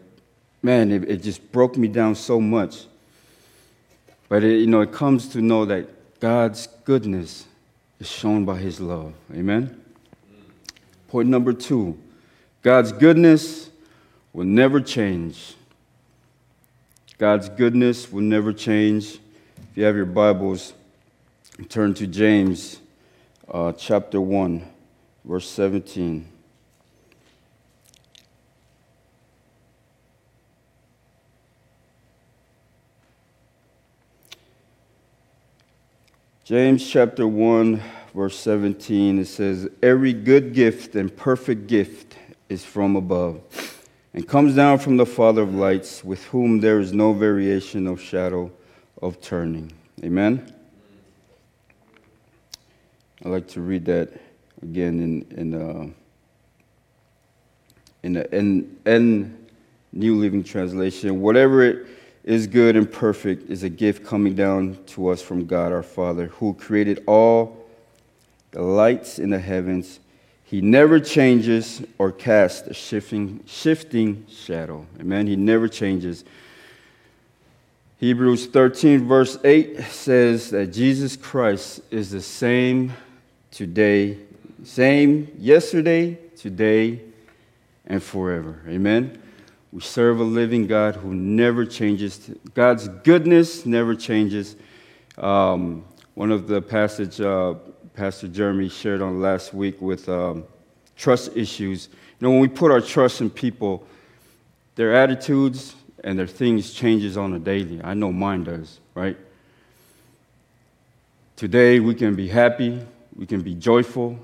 man, 0.61 0.91
it, 0.91 1.09
it 1.09 1.23
just 1.23 1.51
broke 1.51 1.77
me 1.77 1.87
down 1.87 2.15
so 2.15 2.39
much. 2.41 2.85
But 4.27 4.43
it, 4.43 4.59
you 4.59 4.67
know, 4.67 4.81
it 4.81 4.91
comes 4.91 5.27
to 5.29 5.41
know 5.41 5.65
that 5.65 6.19
God's 6.19 6.67
goodness 6.85 7.45
is 7.99 8.09
shown 8.09 8.45
by 8.45 8.57
his 8.57 8.79
love. 8.79 9.13
Amen? 9.33 9.79
Point 11.07 11.29
number 11.29 11.53
two 11.53 11.97
God's 12.61 12.91
goodness 12.91 13.69
will 14.33 14.45
never 14.45 14.79
change. 14.79 15.55
God's 17.17 17.49
goodness 17.49 18.11
will 18.11 18.21
never 18.21 18.53
change. 18.53 19.15
If 19.71 19.77
you 19.77 19.83
have 19.83 19.95
your 19.95 20.05
Bibles, 20.05 20.73
Turn 21.67 21.93
to 21.95 22.07
James 22.07 22.79
uh, 23.51 23.71
chapter 23.73 24.21
1, 24.21 24.67
verse 25.25 25.49
17. 25.49 26.27
James 36.43 36.89
chapter 36.89 37.27
1, 37.27 37.79
verse 38.15 38.37
17, 38.39 39.19
it 39.19 39.25
says, 39.25 39.69
Every 39.83 40.13
good 40.13 40.53
gift 40.53 40.95
and 40.95 41.15
perfect 41.15 41.67
gift 41.67 42.17
is 42.49 42.65
from 42.65 42.95
above 42.95 43.41
and 44.15 44.27
comes 44.27 44.55
down 44.55 44.79
from 44.79 44.97
the 44.97 45.05
Father 45.05 45.43
of 45.43 45.53
lights, 45.53 46.03
with 46.03 46.23
whom 46.25 46.59
there 46.59 46.79
is 46.79 46.91
no 46.91 47.13
variation 47.13 47.85
of 47.85 48.01
shadow 48.01 48.51
of 48.99 49.21
turning. 49.21 49.71
Amen. 50.03 50.58
I'd 53.23 53.31
like 53.31 53.47
to 53.49 53.61
read 53.61 53.83
that 53.85 54.13
again 54.61 55.01
in, 55.01 55.37
in, 55.37 55.53
uh, 55.53 55.89
in 58.01 58.13
the 58.13 58.33
N, 58.33 58.77
N 58.85 59.47
New 59.91 60.15
Living 60.15 60.41
Translation. 60.41 61.19
Whatever 61.19 61.63
it 61.63 61.87
is 62.23 62.47
good 62.47 62.77
and 62.77 62.89
perfect 62.89 63.49
is 63.49 63.63
a 63.63 63.69
gift 63.69 64.05
coming 64.05 64.35
down 64.35 64.77
to 64.87 65.09
us 65.09 65.21
from 65.21 65.45
God 65.45 65.73
our 65.73 65.83
Father, 65.83 66.27
who 66.27 66.53
created 66.53 67.03
all 67.07 67.65
the 68.51 68.61
lights 68.61 69.19
in 69.19 69.29
the 69.29 69.39
heavens. 69.39 69.99
He 70.45 70.61
never 70.61 70.99
changes 70.99 71.81
or 71.97 72.13
casts 72.13 72.67
a 72.67 72.73
shifting, 72.73 73.41
shifting 73.45 74.25
shadow. 74.29 74.85
Amen. 74.99 75.27
He 75.27 75.35
never 75.35 75.67
changes. 75.67 76.23
Hebrews 77.97 78.47
13, 78.47 79.05
verse 79.05 79.37
8 79.43 79.81
says 79.81 80.51
that 80.51 80.67
Jesus 80.67 81.17
Christ 81.17 81.81
is 81.91 82.11
the 82.11 82.21
same 82.21 82.93
today, 83.51 84.17
same 84.63 85.31
yesterday, 85.37 86.17
today, 86.35 87.01
and 87.85 88.01
forever. 88.01 88.61
Amen. 88.67 89.21
We 89.71 89.81
serve 89.81 90.19
a 90.19 90.23
living 90.23 90.67
God 90.67 90.95
who 90.95 91.13
never 91.13 91.65
changes. 91.65 92.31
God's 92.53 92.87
goodness 92.87 93.65
never 93.65 93.95
changes. 93.95 94.55
Um, 95.17 95.85
one 96.15 96.31
of 96.31 96.47
the 96.47 96.61
passage 96.61 97.21
uh, 97.21 97.55
Pastor 97.93 98.27
Jeremy 98.27 98.69
shared 98.69 99.01
on 99.01 99.21
last 99.21 99.53
week 99.53 99.81
with 99.81 100.07
um, 100.09 100.45
trust 100.95 101.35
issues. 101.35 101.89
You 101.91 102.27
know, 102.27 102.31
when 102.31 102.39
we 102.39 102.47
put 102.47 102.71
our 102.71 102.81
trust 102.81 103.21
in 103.21 103.29
people, 103.29 103.85
their 104.75 104.95
attitudes 104.95 105.75
and 106.03 106.17
their 106.17 106.27
things 106.27 106.73
changes 106.73 107.17
on 107.17 107.33
a 107.33 107.39
daily. 107.39 107.81
I 107.83 107.93
know 107.93 108.11
mine 108.11 108.45
does, 108.45 108.79
right? 108.95 109.17
Today 111.35 111.79
we 111.79 111.93
can 111.93 112.15
be 112.15 112.27
happy, 112.27 112.81
we 113.19 113.25
can 113.25 113.41
be 113.41 113.53
joyful. 113.53 114.17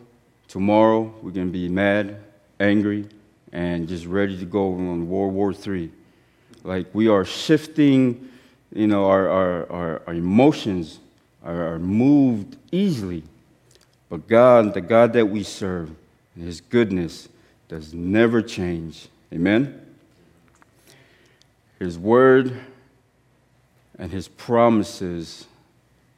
Tomorrow, 0.47 1.13
we 1.21 1.33
can 1.33 1.51
be 1.51 1.67
mad, 1.67 2.15
angry, 2.61 3.05
and 3.51 3.89
just 3.89 4.05
ready 4.05 4.39
to 4.39 4.45
go 4.45 4.73
on 4.73 5.09
World 5.09 5.33
War 5.33 5.53
III. 5.53 5.91
Like 6.63 6.87
we 6.93 7.09
are 7.09 7.25
shifting, 7.25 8.29
you 8.73 8.87
know, 8.87 9.05
our, 9.05 9.27
our, 9.27 9.71
our, 9.71 10.01
our 10.07 10.13
emotions 10.13 10.99
are, 11.43 11.73
are 11.73 11.79
moved 11.79 12.55
easily. 12.71 13.23
But 14.09 14.29
God, 14.29 14.73
the 14.73 14.81
God 14.81 15.11
that 15.11 15.25
we 15.25 15.43
serve, 15.43 15.91
His 16.39 16.61
goodness 16.61 17.27
does 17.67 17.93
never 17.93 18.41
change. 18.41 19.09
Amen? 19.33 19.85
His 21.79 21.99
word 21.99 22.61
and 23.99 24.09
His 24.09 24.29
promises 24.29 25.47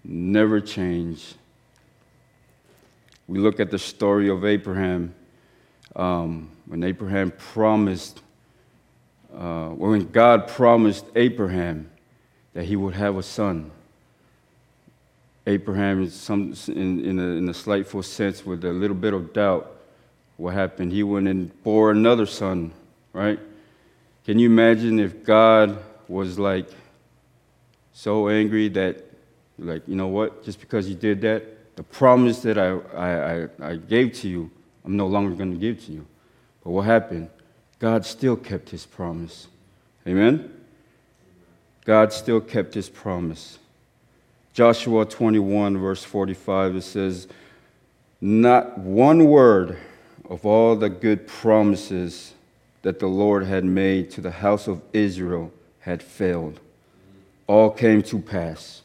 never 0.04 0.62
change 0.62 1.34
we 3.28 3.40
look 3.40 3.60
at 3.60 3.72
the 3.72 3.80
story 3.80 4.30
of 4.30 4.46
Abraham, 4.46 5.14
um, 5.96 6.50
when 6.66 6.84
Abraham 6.84 7.32
promised, 7.32 8.22
uh, 9.36 9.70
when 9.70 10.10
God 10.12 10.48
promised 10.48 11.06
Abraham 11.16 11.90
that 12.54 12.66
he 12.66 12.76
would 12.76 12.94
have 12.94 13.18
a 13.18 13.24
son. 13.24 13.72
Abraham, 15.46 16.10
some, 16.10 16.54
in, 16.68 17.06
in, 17.06 17.20
a, 17.20 17.24
in 17.24 17.50
a 17.50 17.54
slightful 17.54 18.04
sense, 18.04 18.46
with 18.46 18.66
a 18.66 18.72
little 18.72 18.96
bit 18.96 19.14
of 19.14 19.34
doubt, 19.34 19.76
what 20.38 20.54
happened? 20.54 20.92
He 20.92 21.04
went 21.04 21.28
and 21.28 21.64
bore 21.64 21.92
another 21.92 22.26
son, 22.26 22.72
right? 23.14 23.40
Can 24.26 24.40
you 24.40 24.50
imagine 24.50 25.00
if 25.00 25.24
God 25.24 25.78
was 26.08 26.38
like 26.38 26.70
so 27.94 28.30
angry 28.30 28.70
that, 28.70 29.04
like, 29.58 29.88
you 29.88 29.96
know 29.96 30.08
what, 30.08 30.44
just 30.44 30.60
because 30.60 30.88
you 30.88 30.96
did 30.96 31.22
that, 31.22 31.57
the 31.78 31.84
promise 31.84 32.40
that 32.42 32.58
I, 32.58 32.72
I, 32.96 33.44
I, 33.44 33.48
I 33.62 33.76
gave 33.76 34.14
to 34.16 34.28
you, 34.28 34.50
I'm 34.84 34.98
no 34.98 35.06
longer 35.06 35.36
going 35.36 35.54
to 35.54 35.60
give 35.60 35.86
to 35.86 35.92
you. 35.92 36.06
But 36.64 36.72
what 36.72 36.86
happened? 36.86 37.30
God 37.78 38.04
still 38.04 38.36
kept 38.36 38.70
his 38.70 38.86
promise. 38.86 39.48
Amen? 40.08 40.52
God 41.86 42.12
still 42.12 42.42
kept 42.42 42.74
his 42.74 42.90
promise. 42.90 43.60
Joshua 44.54 45.06
21, 45.06 45.78
verse 45.78 46.04
45, 46.04 46.78
it 46.78 46.82
says, 46.82 47.28
Not 48.20 48.80
one 48.80 49.26
word 49.26 49.78
of 50.28 50.48
all 50.48 50.76
the 50.76 50.90
good 50.90 51.28
promises 51.28 52.34
that 52.82 52.98
the 52.98 53.08
Lord 53.08 53.46
had 53.46 53.64
made 53.64 54.10
to 54.12 54.22
the 54.22 54.32
house 54.32 54.68
of 54.68 54.82
Israel 54.94 55.54
had 55.82 56.02
failed. 56.02 56.60
All 57.46 57.70
came 57.70 58.02
to 58.04 58.18
pass. 58.20 58.82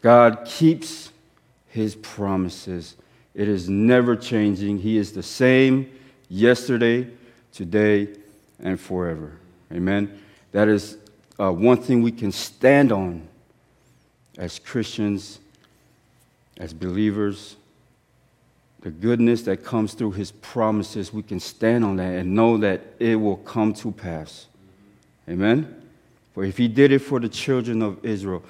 God 0.00 0.46
keeps 0.46 1.12
his 1.72 1.96
promises. 1.96 2.96
It 3.34 3.48
is 3.48 3.68
never 3.68 4.14
changing. 4.14 4.78
He 4.78 4.98
is 4.98 5.12
the 5.12 5.22
same 5.22 5.90
yesterday, 6.28 7.08
today, 7.50 8.08
and 8.60 8.78
forever. 8.78 9.32
Amen. 9.72 10.20
That 10.52 10.68
is 10.68 10.98
uh, 11.40 11.50
one 11.50 11.78
thing 11.78 12.02
we 12.02 12.12
can 12.12 12.30
stand 12.30 12.92
on 12.92 13.26
as 14.36 14.58
Christians, 14.58 15.40
as 16.58 16.74
believers. 16.74 17.56
The 18.80 18.90
goodness 18.90 19.40
that 19.44 19.64
comes 19.64 19.94
through 19.94 20.12
his 20.12 20.30
promises, 20.30 21.10
we 21.10 21.22
can 21.22 21.40
stand 21.40 21.86
on 21.86 21.96
that 21.96 22.16
and 22.16 22.34
know 22.34 22.58
that 22.58 22.82
it 22.98 23.16
will 23.16 23.38
come 23.38 23.72
to 23.74 23.92
pass. 23.92 24.46
Amen? 25.26 25.82
For 26.34 26.44
if 26.44 26.58
he 26.58 26.68
did 26.68 26.92
it 26.92 26.98
for 26.98 27.18
the 27.18 27.30
children 27.30 27.80
of 27.80 28.04
Israel, 28.04 28.42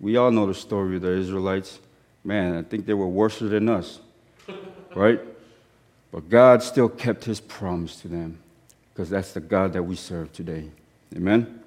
we 0.00 0.18
all 0.18 0.30
know 0.30 0.46
the 0.46 0.54
story 0.54 0.96
of 0.96 1.02
the 1.02 1.12
Israelites. 1.12 1.78
Man, 2.24 2.56
I 2.56 2.62
think 2.62 2.86
they 2.86 2.94
were 2.94 3.08
worse 3.08 3.38
than 3.38 3.68
us, 3.68 4.00
right? 4.94 5.20
But 6.10 6.28
God 6.28 6.62
still 6.62 6.88
kept 6.88 7.24
his 7.24 7.40
promise 7.40 8.00
to 8.00 8.08
them 8.08 8.38
because 8.92 9.10
that's 9.10 9.32
the 9.32 9.40
God 9.40 9.72
that 9.74 9.82
we 9.82 9.94
serve 9.94 10.32
today. 10.32 10.70
Amen? 11.14 11.62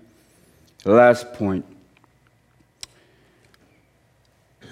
The 0.84 0.92
last 0.92 1.34
point 1.34 1.66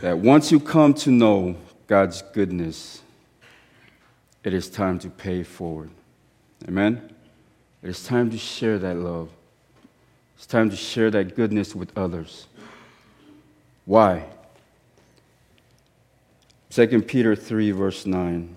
that 0.01 0.17
once 0.17 0.51
you 0.51 0.59
come 0.59 0.93
to 0.95 1.11
know 1.11 1.55
God's 1.87 2.21
goodness, 2.33 3.01
it 4.43 4.53
is 4.53 4.69
time 4.69 4.99
to 4.99 5.09
pay 5.09 5.43
forward. 5.43 5.89
Amen? 6.67 7.13
It 7.81 7.89
is 7.89 8.03
time 8.03 8.29
to 8.31 8.37
share 8.37 8.77
that 8.79 8.97
love. 8.97 9.29
It's 10.35 10.45
time 10.45 10.69
to 10.69 10.75
share 10.75 11.11
that 11.11 11.35
goodness 11.35 11.75
with 11.75 11.97
others. 11.97 12.47
Why? 13.85 14.25
2 16.87 17.01
Peter 17.01 17.35
3, 17.35 17.71
verse 17.71 18.05
9. 18.05 18.55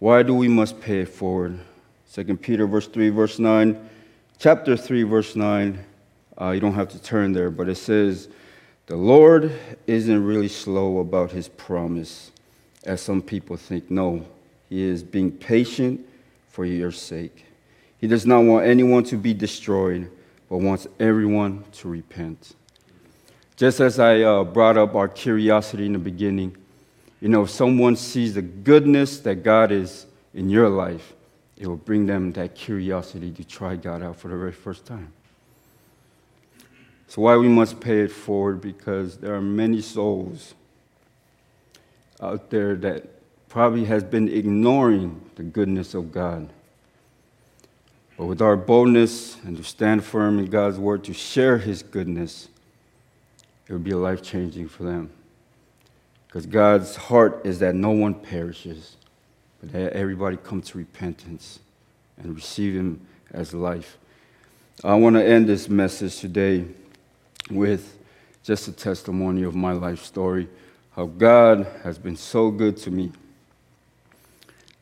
Why 0.00 0.24
do 0.24 0.34
we 0.34 0.48
must 0.48 0.80
pay 0.80 1.02
it 1.02 1.08
forward? 1.08 1.60
2 2.12 2.36
Peter 2.38 2.66
verse 2.66 2.88
3, 2.88 3.10
verse 3.10 3.38
9. 3.38 3.88
Chapter 4.40 4.76
3, 4.76 5.04
verse 5.04 5.36
9. 5.36 5.78
Uh, 6.40 6.50
you 6.50 6.58
don't 6.58 6.74
have 6.74 6.88
to 6.88 7.00
turn 7.00 7.30
there, 7.30 7.50
but 7.50 7.68
it 7.68 7.76
says, 7.76 8.28
The 8.86 8.96
Lord 8.96 9.52
isn't 9.86 10.24
really 10.24 10.48
slow 10.48 10.98
about 10.98 11.30
his 11.30 11.46
promise, 11.46 12.32
as 12.82 13.00
some 13.00 13.22
people 13.22 13.56
think. 13.56 13.92
No, 13.92 14.26
he 14.68 14.82
is 14.82 15.04
being 15.04 15.30
patient 15.30 16.04
for 16.48 16.64
your 16.64 16.90
sake. 16.90 17.44
He 17.98 18.08
does 18.08 18.26
not 18.26 18.40
want 18.40 18.66
anyone 18.66 19.04
to 19.04 19.16
be 19.16 19.34
destroyed, 19.34 20.10
but 20.50 20.56
wants 20.56 20.88
everyone 20.98 21.62
to 21.74 21.88
repent. 21.88 22.56
Just 23.54 23.78
as 23.78 24.00
I 24.00 24.22
uh, 24.22 24.42
brought 24.42 24.76
up 24.76 24.96
our 24.96 25.06
curiosity 25.06 25.86
in 25.86 25.92
the 25.92 26.00
beginning, 26.00 26.56
you 27.20 27.28
know, 27.28 27.42
if 27.42 27.50
someone 27.50 27.96
sees 27.96 28.34
the 28.34 28.42
goodness 28.42 29.20
that 29.20 29.36
God 29.36 29.72
is 29.72 30.06
in 30.34 30.48
your 30.48 30.68
life, 30.68 31.14
it 31.56 31.66
will 31.66 31.76
bring 31.76 32.06
them 32.06 32.32
that 32.32 32.54
curiosity 32.54 33.32
to 33.32 33.44
try 33.44 33.74
God 33.74 34.02
out 34.02 34.16
for 34.16 34.28
the 34.28 34.36
very 34.36 34.52
first 34.52 34.86
time. 34.86 35.12
So 37.08 37.22
why 37.22 37.36
we 37.36 37.48
must 37.48 37.80
pay 37.80 38.02
it 38.02 38.12
forward 38.12 38.60
because 38.60 39.16
there 39.16 39.34
are 39.34 39.40
many 39.40 39.80
souls 39.80 40.54
out 42.20 42.50
there 42.50 42.76
that 42.76 43.04
probably 43.48 43.86
has 43.86 44.04
been 44.04 44.28
ignoring 44.28 45.20
the 45.34 45.42
goodness 45.42 45.94
of 45.94 46.12
God. 46.12 46.50
But 48.16 48.26
with 48.26 48.42
our 48.42 48.56
boldness 48.56 49.36
and 49.44 49.56
to 49.56 49.64
stand 49.64 50.04
firm 50.04 50.38
in 50.38 50.46
God's 50.46 50.78
word 50.78 51.04
to 51.04 51.14
share 51.14 51.58
his 51.58 51.82
goodness, 51.82 52.48
it 53.66 53.72
will 53.72 53.78
be 53.78 53.94
life 53.94 54.22
changing 54.22 54.68
for 54.68 54.82
them. 54.82 55.10
Because 56.28 56.44
God's 56.44 56.94
heart 56.94 57.40
is 57.44 57.58
that 57.60 57.74
no 57.74 57.90
one 57.90 58.14
perishes, 58.14 58.96
but 59.60 59.72
that 59.72 59.94
everybody 59.94 60.36
come 60.36 60.60
to 60.60 60.78
repentance 60.78 61.58
and 62.18 62.34
receive 62.34 62.74
him 62.74 63.00
as 63.32 63.54
life. 63.54 63.96
I 64.84 64.94
want 64.94 65.16
to 65.16 65.24
end 65.24 65.48
this 65.48 65.70
message 65.70 66.18
today 66.18 66.66
with 67.50 67.96
just 68.42 68.68
a 68.68 68.72
testimony 68.72 69.42
of 69.42 69.54
my 69.54 69.72
life 69.72 70.04
story, 70.04 70.48
how 70.94 71.06
God 71.06 71.66
has 71.82 71.98
been 71.98 72.16
so 72.16 72.50
good 72.50 72.76
to 72.78 72.90
me. 72.90 73.10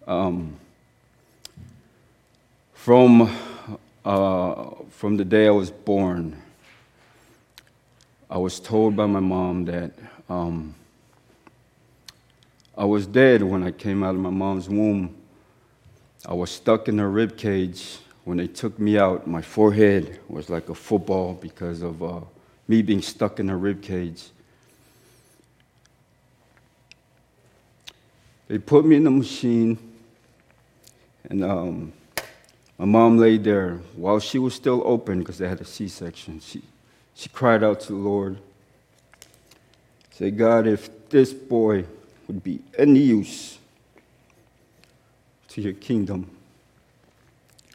Um, 0.07 0.57
from, 2.75 3.35
uh, 4.05 4.71
from 4.91 5.17
the 5.17 5.25
day 5.25 5.47
I 5.47 5.51
was 5.51 5.71
born, 5.71 6.43
I 8.29 8.39
was 8.39 8.59
told 8.59 8.97
by 8.97 9.07
my 9.07 9.21
mom 9.21 9.65
that 9.67 9.93
um, 10.29 10.75
I 12.79 12.85
was 12.85 13.07
dead 13.07 13.43
when 13.43 13.63
I 13.63 13.71
came 13.71 14.03
out 14.03 14.15
of 14.15 14.21
my 14.21 14.31
mom's 14.31 14.69
womb. 14.69 15.17
I 16.27 16.35
was 16.35 16.51
stuck 16.51 16.89
in 16.89 16.99
her 16.99 17.09
rib 17.09 17.37
cage. 17.39 17.99
When 18.25 18.37
they 18.37 18.49
took 18.49 18.79
me 18.79 18.99
out, 18.99 19.27
my 19.27 19.41
forehead 19.41 20.21
was 20.29 20.51
like 20.51 20.69
a 20.69 20.75
football 20.75 21.35
because 21.35 21.81
of 21.81 22.03
uh, 22.03 22.21
me 22.69 22.83
being 22.83 23.01
stuck 23.01 23.41
in 23.41 23.49
a 23.49 23.57
rib 23.57 23.81
cage. 23.81 24.25
They 28.49 28.59
put 28.59 28.85
me 28.85 28.97
in 28.97 29.05
the 29.05 29.11
machine, 29.11 29.79
and 31.31 31.43
um, 31.43 31.93
my 32.79 32.85
mom 32.85 33.17
laid 33.17 33.43
there 33.43 33.81
while 33.95 34.21
she 34.21 34.39
was 34.39 34.55
still 34.55 34.83
open 34.85 35.21
because 35.21 35.39
they 35.39 35.49
had 35.49 35.61
a 35.61 35.65
C 35.65 35.89
section. 35.89 36.41
She, 36.41 36.63
she 37.15 37.29
cried 37.31 37.65
out 37.65 37.81
to 37.81 37.93
the 37.93 37.99
Lord, 37.99 38.39
Say, 40.11 40.31
God, 40.31 40.67
if 40.67 41.09
this 41.09 41.33
boy 41.33 41.85
would 42.27 42.43
be 42.43 42.61
any 42.79 43.01
use 43.01 43.59
to 45.49 45.61
your 45.61 45.73
kingdom, 45.75 46.31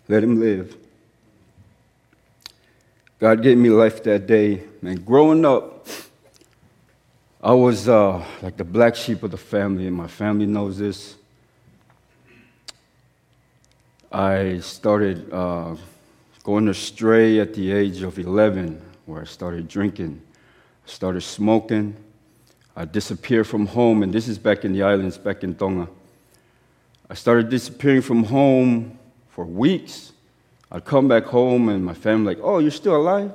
let 0.07 0.23
him 0.23 0.39
live. 0.39 0.77
God 3.19 3.41
gave 3.41 3.57
me 3.57 3.69
life 3.69 4.03
that 4.03 4.27
day. 4.27 4.63
And 4.81 5.05
growing 5.05 5.45
up, 5.45 5.87
I 7.43 7.53
was 7.53 7.87
uh, 7.87 8.23
like 8.41 8.57
the 8.57 8.63
black 8.63 8.95
sheep 8.95 9.23
of 9.23 9.31
the 9.31 9.37
family, 9.37 9.87
and 9.87 9.95
my 9.95 10.07
family 10.07 10.45
knows 10.45 10.77
this. 10.77 11.15
I 14.11 14.59
started 14.59 15.31
uh, 15.31 15.75
going 16.43 16.67
astray 16.67 17.39
at 17.39 17.53
the 17.53 17.71
age 17.71 18.01
of 18.01 18.19
11, 18.19 18.81
where 19.05 19.21
I 19.21 19.25
started 19.25 19.67
drinking, 19.67 20.21
started 20.85 21.21
smoking. 21.21 21.95
I 22.75 22.86
disappeared 22.86 23.47
from 23.47 23.67
home, 23.67 24.01
and 24.01 24.13
this 24.13 24.27
is 24.27 24.38
back 24.38 24.63
in 24.63 24.73
the 24.73 24.84
islands, 24.84 25.17
back 25.17 25.43
in 25.43 25.55
Tonga. 25.55 25.89
I 27.10 27.13
started 27.13 27.49
disappearing 27.49 28.01
from 28.01 28.23
home 28.23 28.97
for 29.29 29.45
weeks. 29.45 30.13
I'd 30.71 30.86
come 30.86 31.10
back 31.10 31.25
home 31.25 31.67
and 31.67 31.84
my 31.84 31.93
family 31.93 32.36
like, 32.36 32.43
oh, 32.43 32.60
you're 32.60 32.71
still 32.71 32.95
alive? 32.95 33.34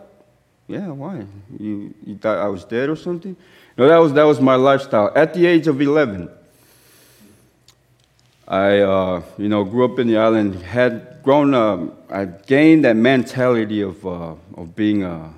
Yeah, 0.68 0.88
why? 0.88 1.27
You, 1.61 1.94
you 2.05 2.16
thought 2.16 2.38
I 2.38 2.49
was 2.49 2.64
dead 2.64 2.88
or 2.88 2.96
something? 2.96 3.37
No, 3.77 3.87
that 3.87 3.99
was, 3.99 4.14
that 4.14 4.25
was 4.25 4.40
my 4.40 4.55
lifestyle. 4.55 5.12
At 5.14 5.35
the 5.35 5.44
age 5.44 5.66
of 5.66 5.81
11, 5.83 6.31
I, 8.49 8.79
uh, 8.79 9.22
you 9.37 9.49
know, 9.51 9.64
grew 9.64 9.85
up 9.85 9.99
in 9.99 10.07
the 10.07 10.16
island, 10.16 10.55
had 10.62 11.22
grown 11.22 11.53
up, 11.53 12.11
I 12.11 12.25
gained 12.25 12.85
that 12.87 12.96
mentality 12.96 13.83
of, 13.83 14.07
uh, 14.07 14.35
of 14.55 14.75
being 14.75 15.05
a, 15.05 15.31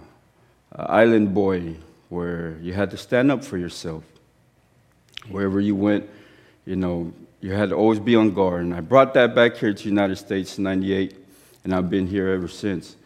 a 0.72 0.82
island 0.82 1.34
boy 1.34 1.74
where 2.08 2.56
you 2.60 2.72
had 2.72 2.90
to 2.90 2.96
stand 2.96 3.30
up 3.30 3.44
for 3.44 3.58
yourself. 3.58 4.04
Wherever 5.28 5.60
you 5.60 5.76
went, 5.76 6.08
you 6.64 6.76
know, 6.76 7.12
you 7.40 7.52
had 7.52 7.68
to 7.70 7.74
always 7.74 7.98
be 7.98 8.16
on 8.16 8.32
guard. 8.32 8.62
And 8.62 8.74
I 8.74 8.80
brought 8.80 9.14
that 9.14 9.34
back 9.34 9.56
here 9.56 9.72
to 9.72 9.82
the 9.82 9.88
United 9.88 10.16
States 10.16 10.58
in 10.58 10.64
98 10.64 11.14
and 11.64 11.74
I've 11.74 11.90
been 11.90 12.06
here 12.06 12.28
ever 12.28 12.48
since. 12.48 12.96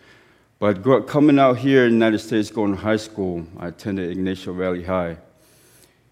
But 0.58 1.08
coming 1.08 1.40
out 1.40 1.58
here 1.58 1.86
in 1.86 1.90
the 1.90 1.94
United 1.94 2.20
States, 2.20 2.48
going 2.48 2.70
to 2.70 2.80
high 2.80 2.96
school, 2.96 3.44
I 3.58 3.68
attended 3.68 4.10
Ignacio 4.12 4.52
Valley 4.52 4.84
High. 4.84 5.16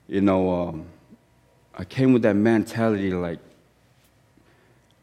You 0.09 0.21
know, 0.21 0.51
um, 0.51 0.87
I 1.73 1.85
came 1.85 2.13
with 2.13 2.23
that 2.23 2.35
mentality 2.35 3.13
like, 3.13 3.39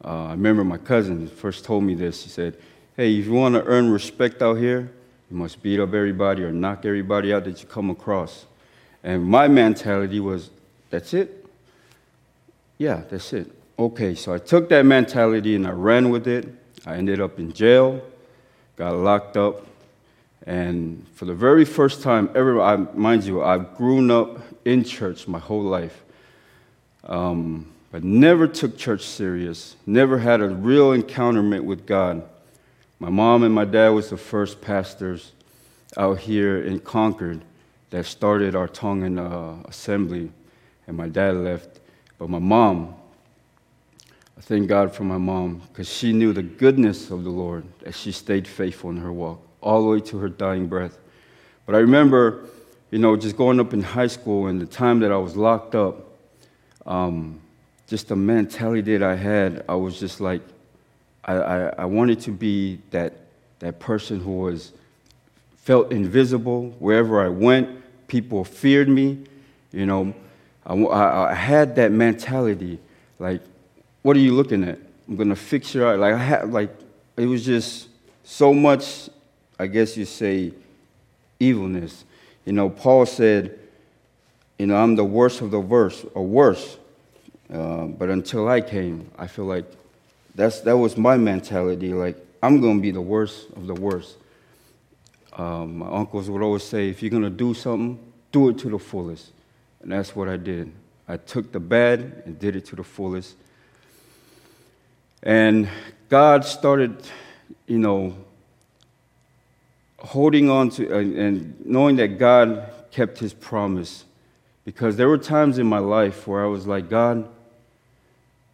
uh, 0.04 0.26
I 0.26 0.30
remember 0.32 0.64
my 0.64 0.76
cousin 0.76 1.26
first 1.26 1.64
told 1.64 1.84
me 1.84 1.94
this. 1.94 2.22
He 2.22 2.28
said, 2.28 2.58
Hey, 2.94 3.18
if 3.18 3.24
you 3.24 3.32
want 3.32 3.54
to 3.54 3.64
earn 3.64 3.90
respect 3.90 4.42
out 4.42 4.58
here, 4.58 4.90
You 5.30 5.36
must 5.36 5.62
beat 5.62 5.80
up 5.80 5.92
everybody 5.92 6.42
or 6.42 6.52
knock 6.52 6.84
everybody 6.84 7.32
out 7.32 7.44
that 7.44 7.60
you 7.62 7.68
come 7.68 7.90
across. 7.90 8.46
And 9.04 9.24
my 9.24 9.48
mentality 9.48 10.20
was, 10.20 10.50
that's 10.90 11.14
it? 11.14 11.46
Yeah, 12.78 13.02
that's 13.10 13.32
it. 13.32 13.50
Okay, 13.78 14.14
so 14.14 14.32
I 14.32 14.38
took 14.38 14.68
that 14.70 14.84
mentality 14.84 15.54
and 15.54 15.66
I 15.66 15.70
ran 15.70 16.10
with 16.10 16.26
it. 16.26 16.48
I 16.86 16.96
ended 16.96 17.20
up 17.20 17.38
in 17.38 17.52
jail, 17.52 18.00
got 18.76 18.94
locked 18.94 19.36
up, 19.36 19.66
and 20.46 21.06
for 21.14 21.26
the 21.26 21.34
very 21.34 21.66
first 21.66 22.02
time 22.02 22.30
ever, 22.34 22.60
I, 22.60 22.76
mind 22.76 23.24
you, 23.24 23.42
I've 23.42 23.76
grown 23.76 24.10
up 24.10 24.38
in 24.64 24.82
church 24.82 25.28
my 25.28 25.38
whole 25.38 25.62
life, 25.62 26.02
um, 27.04 27.70
but 27.92 28.02
never 28.02 28.46
took 28.48 28.78
church 28.78 29.04
serious, 29.04 29.76
never 29.86 30.18
had 30.18 30.40
a 30.40 30.48
real 30.48 30.92
encounterment 30.92 31.64
with 31.64 31.86
God. 31.86 32.22
My 33.00 33.10
mom 33.10 33.44
and 33.44 33.54
my 33.54 33.64
dad 33.64 33.90
was 33.90 34.10
the 34.10 34.16
first 34.16 34.60
pastors 34.60 35.32
out 35.96 36.18
here 36.18 36.62
in 36.62 36.80
Concord 36.80 37.42
that 37.90 38.04
started 38.06 38.54
our 38.56 38.68
Tongan 38.68 39.18
uh, 39.18 39.56
assembly, 39.66 40.30
and 40.86 40.96
my 40.96 41.08
dad 41.08 41.36
left. 41.36 41.80
But 42.18 42.28
my 42.28 42.40
mom, 42.40 42.96
I 44.36 44.40
thank 44.40 44.68
God 44.68 44.92
for 44.92 45.04
my 45.04 45.18
mom 45.18 45.62
because 45.68 45.88
she 45.88 46.12
knew 46.12 46.32
the 46.32 46.42
goodness 46.42 47.10
of 47.10 47.22
the 47.22 47.30
Lord 47.30 47.64
as 47.86 47.96
she 47.96 48.10
stayed 48.10 48.48
faithful 48.48 48.90
in 48.90 48.96
her 48.96 49.12
walk 49.12 49.40
all 49.60 49.82
the 49.82 49.88
way 49.88 50.00
to 50.00 50.18
her 50.18 50.28
dying 50.28 50.66
breath. 50.66 50.98
But 51.66 51.74
I 51.74 51.78
remember, 51.78 52.46
you 52.90 52.98
know, 52.98 53.16
just 53.16 53.36
going 53.36 53.60
up 53.60 53.72
in 53.72 53.82
high 53.82 54.06
school 54.06 54.46
and 54.46 54.60
the 54.60 54.66
time 54.66 55.00
that 55.00 55.12
I 55.12 55.16
was 55.16 55.36
locked 55.36 55.74
up, 55.74 56.16
um, 56.86 57.40
just 57.86 58.08
the 58.08 58.16
mentality 58.16 58.96
that 58.96 59.02
I 59.02 59.16
had, 59.16 59.64
I 59.68 59.74
was 59.74 59.98
just 59.98 60.20
like, 60.20 60.42
I, 61.28 61.34
I, 61.34 61.58
I 61.78 61.84
wanted 61.84 62.18
to 62.22 62.32
be 62.32 62.80
that, 62.90 63.14
that 63.60 63.78
person 63.78 64.18
who 64.18 64.38
was 64.38 64.72
felt 65.58 65.92
invisible 65.92 66.70
wherever 66.80 67.24
I 67.24 67.28
went. 67.28 67.68
People 68.08 68.44
feared 68.44 68.88
me. 68.88 69.24
You 69.70 69.86
know, 69.86 70.14
I, 70.66 70.74
I, 70.74 71.30
I 71.30 71.34
had 71.34 71.76
that 71.76 71.92
mentality. 71.92 72.80
Like, 73.20 73.42
what 74.02 74.16
are 74.16 74.20
you 74.20 74.34
looking 74.34 74.64
at? 74.64 74.80
I'm 75.06 75.14
gonna 75.14 75.36
fix 75.36 75.72
your 75.72 75.86
eye. 75.88 75.94
Like 75.94 76.14
I 76.14 76.18
had, 76.18 76.52
like 76.52 76.70
it 77.16 77.26
was 77.26 77.44
just 77.44 77.88
so 78.24 78.52
much 78.52 79.08
I 79.58 79.66
guess 79.66 79.96
you 79.96 80.04
say, 80.04 80.52
evilness. 81.40 82.04
You 82.44 82.52
know, 82.52 82.70
Paul 82.70 83.06
said, 83.06 83.58
you 84.58 84.66
know, 84.66 84.76
I'm 84.76 84.94
the 84.94 85.04
worst 85.04 85.40
of 85.40 85.50
the 85.50 85.60
worst, 85.60 86.04
or 86.14 86.24
worse. 86.24 86.78
Uh, 87.52 87.86
but 87.86 88.08
until 88.08 88.48
I 88.48 88.60
came, 88.60 89.10
I 89.18 89.26
feel 89.26 89.46
like 89.46 89.64
that's, 90.38 90.60
that 90.60 90.76
was 90.76 90.96
my 90.96 91.16
mentality. 91.16 91.92
Like, 91.92 92.16
I'm 92.40 92.60
going 92.60 92.76
to 92.76 92.80
be 92.80 92.92
the 92.92 93.00
worst 93.00 93.50
of 93.56 93.66
the 93.66 93.74
worst. 93.74 94.16
Um, 95.32 95.78
my 95.78 95.88
uncles 95.90 96.30
would 96.30 96.42
always 96.42 96.62
say, 96.62 96.88
if 96.88 97.02
you're 97.02 97.10
going 97.10 97.24
to 97.24 97.30
do 97.30 97.54
something, 97.54 97.98
do 98.30 98.48
it 98.48 98.58
to 98.58 98.70
the 98.70 98.78
fullest. 98.78 99.32
And 99.82 99.90
that's 99.90 100.14
what 100.14 100.28
I 100.28 100.36
did. 100.36 100.70
I 101.08 101.16
took 101.16 101.50
the 101.50 101.58
bad 101.58 102.22
and 102.24 102.38
did 102.38 102.54
it 102.54 102.66
to 102.66 102.76
the 102.76 102.84
fullest. 102.84 103.34
And 105.24 105.68
God 106.08 106.44
started, 106.44 107.02
you 107.66 107.80
know, 107.80 108.16
holding 109.98 110.48
on 110.48 110.70
to 110.70 110.98
and, 110.98 111.16
and 111.18 111.66
knowing 111.66 111.96
that 111.96 112.16
God 112.16 112.72
kept 112.92 113.18
his 113.18 113.34
promise. 113.34 114.04
Because 114.64 114.94
there 114.96 115.08
were 115.08 115.18
times 115.18 115.58
in 115.58 115.66
my 115.66 115.80
life 115.80 116.28
where 116.28 116.44
I 116.44 116.46
was 116.46 116.64
like, 116.64 116.88
God, 116.88 117.28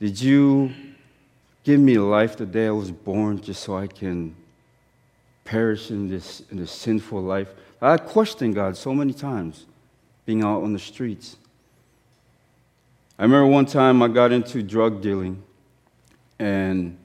did 0.00 0.18
you 0.18 0.72
give 1.64 1.80
me 1.80 1.98
life 1.98 2.36
the 2.36 2.46
day 2.46 2.68
I 2.68 2.70
was 2.70 2.90
born 2.90 3.40
just 3.40 3.62
so 3.62 3.76
I 3.76 3.86
can 3.86 4.36
perish 5.44 5.90
in 5.90 6.08
this, 6.08 6.42
in 6.50 6.58
this 6.58 6.70
sinful 6.70 7.20
life? 7.20 7.48
I 7.80 7.96
questioned 7.96 8.54
God 8.54 8.76
so 8.76 8.94
many 8.94 9.12
times 9.12 9.66
being 10.24 10.42
out 10.42 10.62
on 10.62 10.72
the 10.72 10.78
streets. 10.78 11.36
I 13.18 13.22
remember 13.22 13.46
one 13.46 13.66
time 13.66 14.02
I 14.02 14.08
got 14.08 14.32
into 14.32 14.62
drug 14.62 15.02
dealing 15.02 15.42
and 16.38 16.96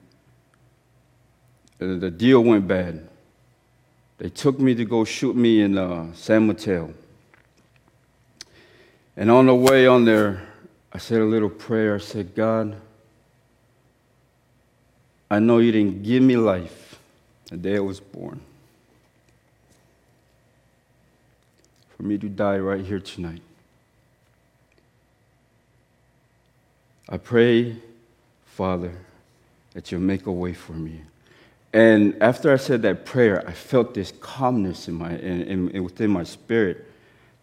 the 1.78 2.12
deal 2.12 2.44
went 2.44 2.68
bad. 2.68 3.08
They 4.18 4.30
took 4.30 4.60
me 4.60 4.76
to 4.76 4.84
go 4.84 5.06
shoot 5.06 5.36
me 5.36 5.62
in 5.62 5.78
uh, 5.78 6.14
San 6.14 6.46
Mateo. 6.48 6.94
And 9.16 9.32
on 9.32 9.46
the 9.46 9.56
way 9.56 9.88
on 9.88 10.04
there, 10.04 10.48
I 10.92 10.98
said 10.98 11.22
a 11.22 11.26
little 11.26 11.50
prayer. 11.50 11.96
I 11.96 12.00
said, 12.00 12.36
God, 12.36 12.76
I 15.30 15.40
know 15.40 15.60
you 15.60 15.72
didn't 15.72 16.04
give 16.04 16.24
me 16.24 16.38
life 16.38 17.00
the 17.50 17.58
day 17.58 17.76
I 17.76 17.80
was 17.80 18.00
born. 18.00 18.40
For 21.96 22.04
me 22.04 22.18
to 22.18 22.30
die 22.30 22.58
right 22.58 22.84
here 22.84 23.00
tonight. 23.00 23.42
I 27.08 27.18
pray, 27.18 27.76
Father, 28.46 28.94
that 29.74 29.92
you'll 29.92 30.02
make 30.02 30.26
a 30.26 30.32
way 30.32 30.54
for 30.54 30.74
me. 30.74 31.02
And 31.74 32.16
after 32.22 32.52
I 32.52 32.58
said 32.58 32.82
that 32.84 33.06
prayer, 33.06 33.48
I 33.48 33.52
felt 33.52 33.94
this 33.94 34.14
calmness 34.20 34.88
in 34.88 34.96
my, 34.96 35.12
in, 35.12 35.70
in, 35.70 35.84
within 35.84 36.10
my 36.10 36.24
spirit 36.24 36.86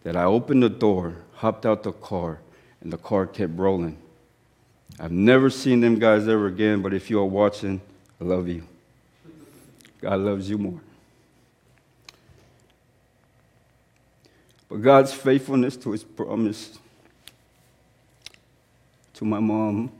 that 0.03 0.15
I 0.15 0.23
opened 0.23 0.63
the 0.63 0.69
door, 0.69 1.15
hopped 1.35 1.65
out 1.65 1.83
the 1.83 1.93
car, 1.93 2.39
and 2.81 2.91
the 2.91 2.97
car 2.97 3.25
kept 3.25 3.57
rolling. 3.57 3.97
I've 4.99 5.11
never 5.11 5.49
seen 5.49 5.79
them 5.79 5.99
guys 5.99 6.27
ever 6.27 6.47
again, 6.47 6.81
but 6.81 6.93
if 6.93 7.09
you 7.09 7.19
are 7.19 7.25
watching, 7.25 7.81
I 8.19 8.23
love 8.23 8.47
you. 8.47 8.63
God 10.01 10.19
loves 10.19 10.49
you 10.49 10.57
more. 10.57 10.81
But 14.69 14.81
God's 14.81 15.13
faithfulness 15.13 15.77
to 15.77 15.91
his 15.91 16.03
promise 16.03 16.79
to 19.13 19.25
my 19.25 19.39
mom 19.39 19.91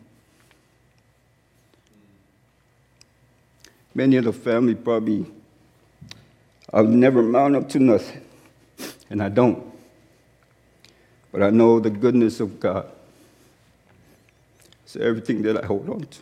Many 3.98 4.18
of 4.18 4.26
the 4.26 4.32
family 4.32 4.76
probably, 4.76 5.26
I'll 6.72 6.84
never 6.84 7.24
mount 7.24 7.56
up 7.56 7.68
to 7.70 7.80
nothing, 7.80 8.22
and 9.10 9.24
I 9.24 9.30
don't. 9.30 9.66
But 11.32 11.42
I 11.42 11.50
know 11.50 11.80
the 11.80 11.90
goodness 11.90 12.40
of 12.40 12.60
God. 12.60 12.92
It's 14.88 14.96
everything 14.96 15.42
that 15.42 15.62
I 15.62 15.66
hold 15.66 15.90
on 15.90 16.00
to. 16.00 16.20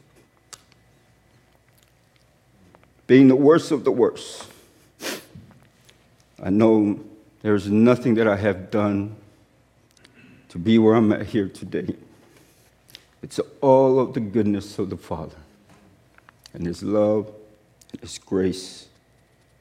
Being 3.05 3.27
the 3.27 3.35
worst 3.35 3.69
of 3.69 3.83
the 3.83 3.91
worst, 3.91 4.47
I 6.41 6.49
know 6.49 6.99
there's 7.43 7.69
nothing 7.69 8.15
that 8.15 8.27
I 8.27 8.37
have 8.37 8.71
done 8.71 9.17
to 10.49 10.57
be 10.57 10.79
where 10.79 10.95
I'm 10.95 11.11
at 11.11 11.27
here 11.27 11.47
today. 11.47 11.95
It's 13.21 13.39
all 13.61 13.99
of 13.99 14.15
the 14.15 14.19
goodness 14.19 14.79
of 14.79 14.89
the 14.89 14.97
Father 14.97 15.37
and 16.51 16.65
His 16.65 16.81
love 16.81 17.31
and 17.91 18.01
his 18.01 18.17
grace, 18.17 18.87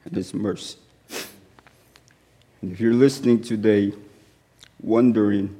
and 0.03 0.15
His 0.15 0.33
mercy. 0.33 0.79
And 2.59 2.71
if 2.71 2.79
you're 2.79 2.95
listening 2.95 3.43
today, 3.43 3.93
wondering, 4.81 5.55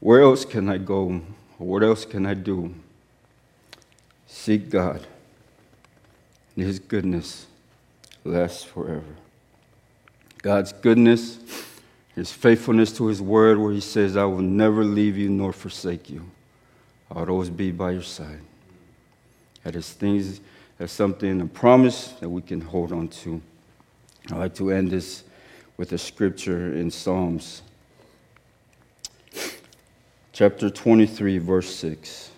where 0.00 0.22
else 0.22 0.46
can 0.46 0.70
I 0.70 0.78
go? 0.78 1.20
What 1.58 1.82
else 1.82 2.04
can 2.04 2.24
I 2.24 2.34
do? 2.34 2.72
Seek 4.26 4.70
God, 4.70 5.06
His 6.54 6.78
goodness 6.78 7.46
lasts 8.24 8.62
forever. 8.62 9.16
God's 10.40 10.72
goodness, 10.72 11.38
His 12.14 12.32
faithfulness 12.32 12.92
to 12.96 13.06
His 13.06 13.20
word, 13.20 13.58
where 13.58 13.72
He 13.72 13.80
says, 13.80 14.16
I 14.16 14.24
will 14.24 14.38
never 14.38 14.84
leave 14.84 15.16
you 15.16 15.28
nor 15.28 15.52
forsake 15.52 16.08
you. 16.08 16.30
I'll 17.10 17.28
always 17.28 17.50
be 17.50 17.72
by 17.72 17.92
your 17.92 18.02
side. 18.02 18.40
That 19.64 19.74
is 19.74 19.92
things 19.92 20.40
as 20.78 20.92
something, 20.92 21.40
a 21.40 21.46
promise 21.46 22.08
that 22.20 22.28
we 22.28 22.42
can 22.42 22.60
hold 22.60 22.92
on 22.92 23.08
to. 23.08 23.42
I'd 24.30 24.38
like 24.38 24.54
to 24.56 24.70
end 24.70 24.92
this 24.92 25.24
with 25.76 25.92
a 25.92 25.98
scripture 25.98 26.72
in 26.74 26.90
Psalms 26.90 27.62
chapter 30.38 30.70
23, 30.70 31.38
verse 31.38 31.74
6. 31.74 32.30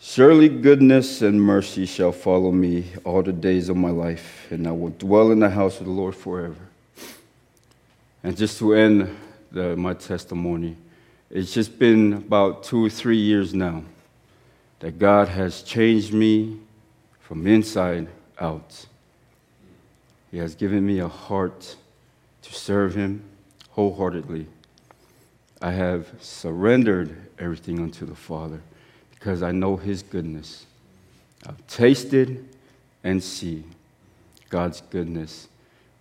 Surely 0.00 0.48
goodness 0.48 1.20
and 1.20 1.38
mercy 1.38 1.84
shall 1.84 2.12
follow 2.12 2.50
me 2.50 2.86
all 3.04 3.22
the 3.22 3.30
days 3.30 3.68
of 3.68 3.76
my 3.76 3.90
life, 3.90 4.46
and 4.50 4.66
I 4.66 4.70
will 4.70 4.88
dwell 4.88 5.32
in 5.32 5.40
the 5.40 5.50
house 5.50 5.80
of 5.80 5.84
the 5.84 5.92
Lord 5.92 6.16
forever. 6.16 6.66
And 8.22 8.34
just 8.34 8.58
to 8.60 8.72
end 8.72 9.14
the, 9.52 9.76
my 9.76 9.92
testimony, 9.92 10.78
it's 11.28 11.52
just 11.52 11.78
been 11.78 12.14
about 12.14 12.64
two 12.64 12.82
or 12.82 12.88
three 12.88 13.18
years 13.18 13.52
now 13.52 13.84
that 14.78 14.98
God 14.98 15.28
has 15.28 15.62
changed 15.62 16.14
me 16.14 16.58
from 17.20 17.46
inside 17.46 18.08
out. 18.40 18.86
He 20.30 20.38
has 20.38 20.54
given 20.54 20.86
me 20.86 21.00
a 21.00 21.08
heart 21.08 21.76
to 22.40 22.54
serve 22.54 22.94
Him 22.94 23.22
wholeheartedly. 23.72 24.46
I 25.60 25.70
have 25.72 26.08
surrendered 26.20 27.16
everything 27.38 27.78
unto 27.80 28.04
the 28.06 28.14
Father 28.14 28.60
because 29.10 29.42
I 29.42 29.52
know 29.52 29.76
His 29.76 30.02
goodness. 30.02 30.66
I've 31.46 31.66
tasted 31.66 32.48
and 33.02 33.22
see 33.22 33.64
God's 34.48 34.80
goodness. 34.82 35.48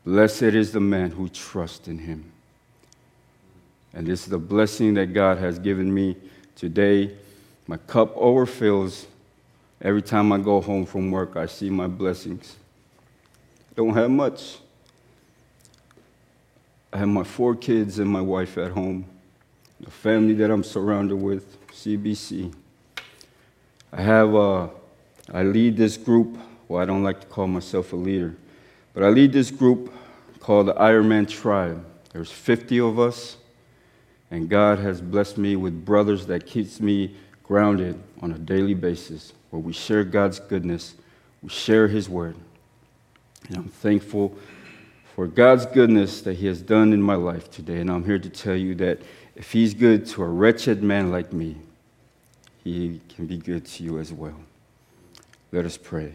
Blessed 0.05 0.43
is 0.43 0.71
the 0.71 0.79
man 0.79 1.11
who 1.11 1.29
trusts 1.29 1.87
in 1.87 1.97
him. 1.97 2.31
And 3.93 4.07
this 4.07 4.23
is 4.23 4.27
the 4.27 4.37
blessing 4.37 4.95
that 4.95 5.07
God 5.07 5.37
has 5.37 5.59
given 5.59 5.93
me 5.93 6.17
today. 6.55 7.15
My 7.67 7.77
cup 7.77 8.15
overfills. 8.15 9.05
Every 9.81 10.01
time 10.01 10.31
I 10.31 10.37
go 10.37 10.61
home 10.61 10.85
from 10.85 11.11
work, 11.11 11.35
I 11.35 11.45
see 11.45 11.69
my 11.69 11.87
blessings. 11.87 12.55
Don't 13.75 13.93
have 13.93 14.09
much. 14.09 14.59
I 16.91 16.99
have 16.99 17.07
my 17.07 17.23
four 17.23 17.55
kids 17.55 17.99
and 17.99 18.09
my 18.09 18.21
wife 18.21 18.57
at 18.57 18.71
home, 18.71 19.05
the 19.83 19.91
family 19.91 20.33
that 20.35 20.49
I'm 20.49 20.63
surrounded 20.63 21.17
with, 21.17 21.67
CBC. 21.71 22.53
I 23.91 24.01
have, 24.01 24.33
uh, 24.33 24.69
I 25.33 25.43
lead 25.43 25.75
this 25.75 25.97
group. 25.97 26.37
Well, 26.67 26.81
I 26.81 26.85
don't 26.85 27.03
like 27.03 27.19
to 27.21 27.27
call 27.27 27.47
myself 27.47 27.91
a 27.91 27.97
leader, 27.97 28.35
but 28.93 29.03
I 29.03 29.09
lead 29.09 29.33
this 29.33 29.51
group 29.51 29.93
called 30.39 30.67
the 30.67 30.73
Ironman 30.75 31.27
Tribe. 31.27 31.85
There's 32.13 32.31
50 32.31 32.79
of 32.79 32.99
us, 32.99 33.37
and 34.31 34.49
God 34.49 34.79
has 34.79 35.01
blessed 35.01 35.37
me 35.37 35.57
with 35.57 35.83
brothers 35.83 36.25
that 36.27 36.45
keeps 36.45 36.79
me 36.79 37.15
grounded 37.43 38.01
on 38.21 38.31
a 38.31 38.37
daily 38.39 38.73
basis, 38.73 39.33
where 39.49 39.59
we 39.59 39.73
share 39.73 40.05
God's 40.05 40.39
goodness, 40.39 40.95
we 41.41 41.49
share 41.49 41.89
His 41.89 42.07
word. 42.07 42.37
And 43.49 43.57
I'm 43.57 43.67
thankful 43.67 44.33
for 45.13 45.27
God's 45.27 45.65
goodness 45.65 46.21
that 46.21 46.35
He 46.35 46.47
has 46.47 46.61
done 46.61 46.93
in 46.93 47.01
my 47.01 47.15
life 47.15 47.51
today. 47.51 47.81
And 47.81 47.91
I'm 47.91 48.05
here 48.05 48.17
to 48.19 48.29
tell 48.29 48.55
you 48.55 48.75
that 48.75 49.01
if 49.35 49.51
He's 49.51 49.73
good 49.73 50.05
to 50.07 50.23
a 50.23 50.27
wretched 50.27 50.83
man 50.83 51.11
like 51.11 51.33
me, 51.33 51.57
He 52.63 53.01
can 53.15 53.25
be 53.25 53.37
good 53.37 53.65
to 53.65 53.83
you 53.83 53.99
as 53.99 54.11
well. 54.11 54.39
Let 55.51 55.65
us 55.65 55.77
pray. 55.77 56.13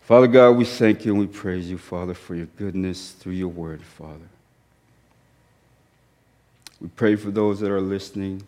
Father 0.00 0.26
God, 0.26 0.52
we 0.52 0.64
thank 0.64 1.04
you 1.04 1.12
and 1.12 1.20
we 1.20 1.26
praise 1.26 1.68
you, 1.70 1.76
Father, 1.76 2.14
for 2.14 2.34
your 2.34 2.46
goodness 2.56 3.12
through 3.12 3.34
your 3.34 3.48
word, 3.48 3.82
Father. 3.82 4.28
We 6.80 6.88
pray 6.88 7.16
for 7.16 7.30
those 7.30 7.60
that 7.60 7.70
are 7.70 7.80
listening 7.80 8.42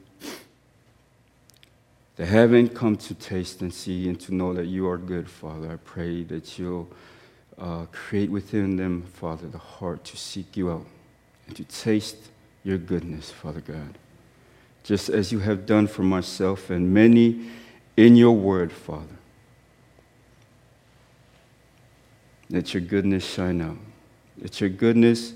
that 2.16 2.26
haven't 2.26 2.74
come 2.74 2.96
to 2.96 3.14
taste 3.14 3.60
and 3.60 3.72
see 3.72 4.08
and 4.08 4.20
to 4.20 4.34
know 4.34 4.54
that 4.54 4.66
you 4.66 4.88
are 4.88 4.96
good, 4.96 5.28
Father. 5.28 5.72
I 5.72 5.76
pray 5.76 6.22
that 6.24 6.58
you'll 6.58 6.88
uh, 7.58 7.86
create 7.92 8.30
within 8.30 8.76
them, 8.76 9.02
Father, 9.14 9.48
the 9.48 9.58
heart 9.58 10.04
to 10.04 10.16
seek 10.16 10.56
you 10.56 10.70
out 10.70 10.86
and 11.46 11.56
to 11.56 11.64
taste 11.64 12.16
your 12.64 12.78
goodness, 12.78 13.30
Father 13.30 13.60
God. 13.60 13.98
Just 14.84 15.08
as 15.08 15.32
you 15.32 15.40
have 15.40 15.66
done 15.66 15.86
for 15.86 16.02
myself 16.02 16.70
and 16.70 16.92
many 16.92 17.50
in 17.96 18.16
your 18.16 18.32
word, 18.32 18.72
Father. 18.72 19.06
Let 22.48 22.74
your 22.74 22.80
goodness 22.80 23.24
shine 23.24 23.60
out. 23.60 23.76
Let 24.40 24.60
your 24.60 24.70
goodness 24.70 25.34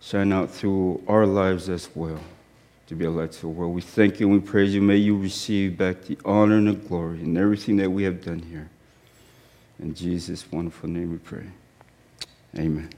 shine 0.00 0.32
out 0.32 0.50
through 0.50 1.02
our 1.06 1.26
lives 1.26 1.68
as 1.68 1.88
well 1.94 2.20
to 2.86 2.94
be 2.96 3.04
a 3.04 3.10
light 3.10 3.30
to 3.32 3.40
the 3.42 3.48
world. 3.48 3.74
We 3.74 3.82
thank 3.82 4.18
you 4.18 4.28
and 4.28 4.42
we 4.42 4.44
praise 4.44 4.74
you. 4.74 4.82
May 4.82 4.96
you 4.96 5.16
receive 5.16 5.78
back 5.78 6.02
the 6.02 6.18
honor 6.24 6.56
and 6.56 6.68
the 6.68 6.72
glory 6.72 7.20
in 7.20 7.36
everything 7.36 7.76
that 7.76 7.90
we 7.90 8.02
have 8.02 8.24
done 8.24 8.40
here. 8.40 8.68
In 9.78 9.94
Jesus' 9.94 10.50
wonderful 10.50 10.88
name 10.88 11.12
we 11.12 11.18
pray. 11.18 11.46
Amen. 12.58 12.90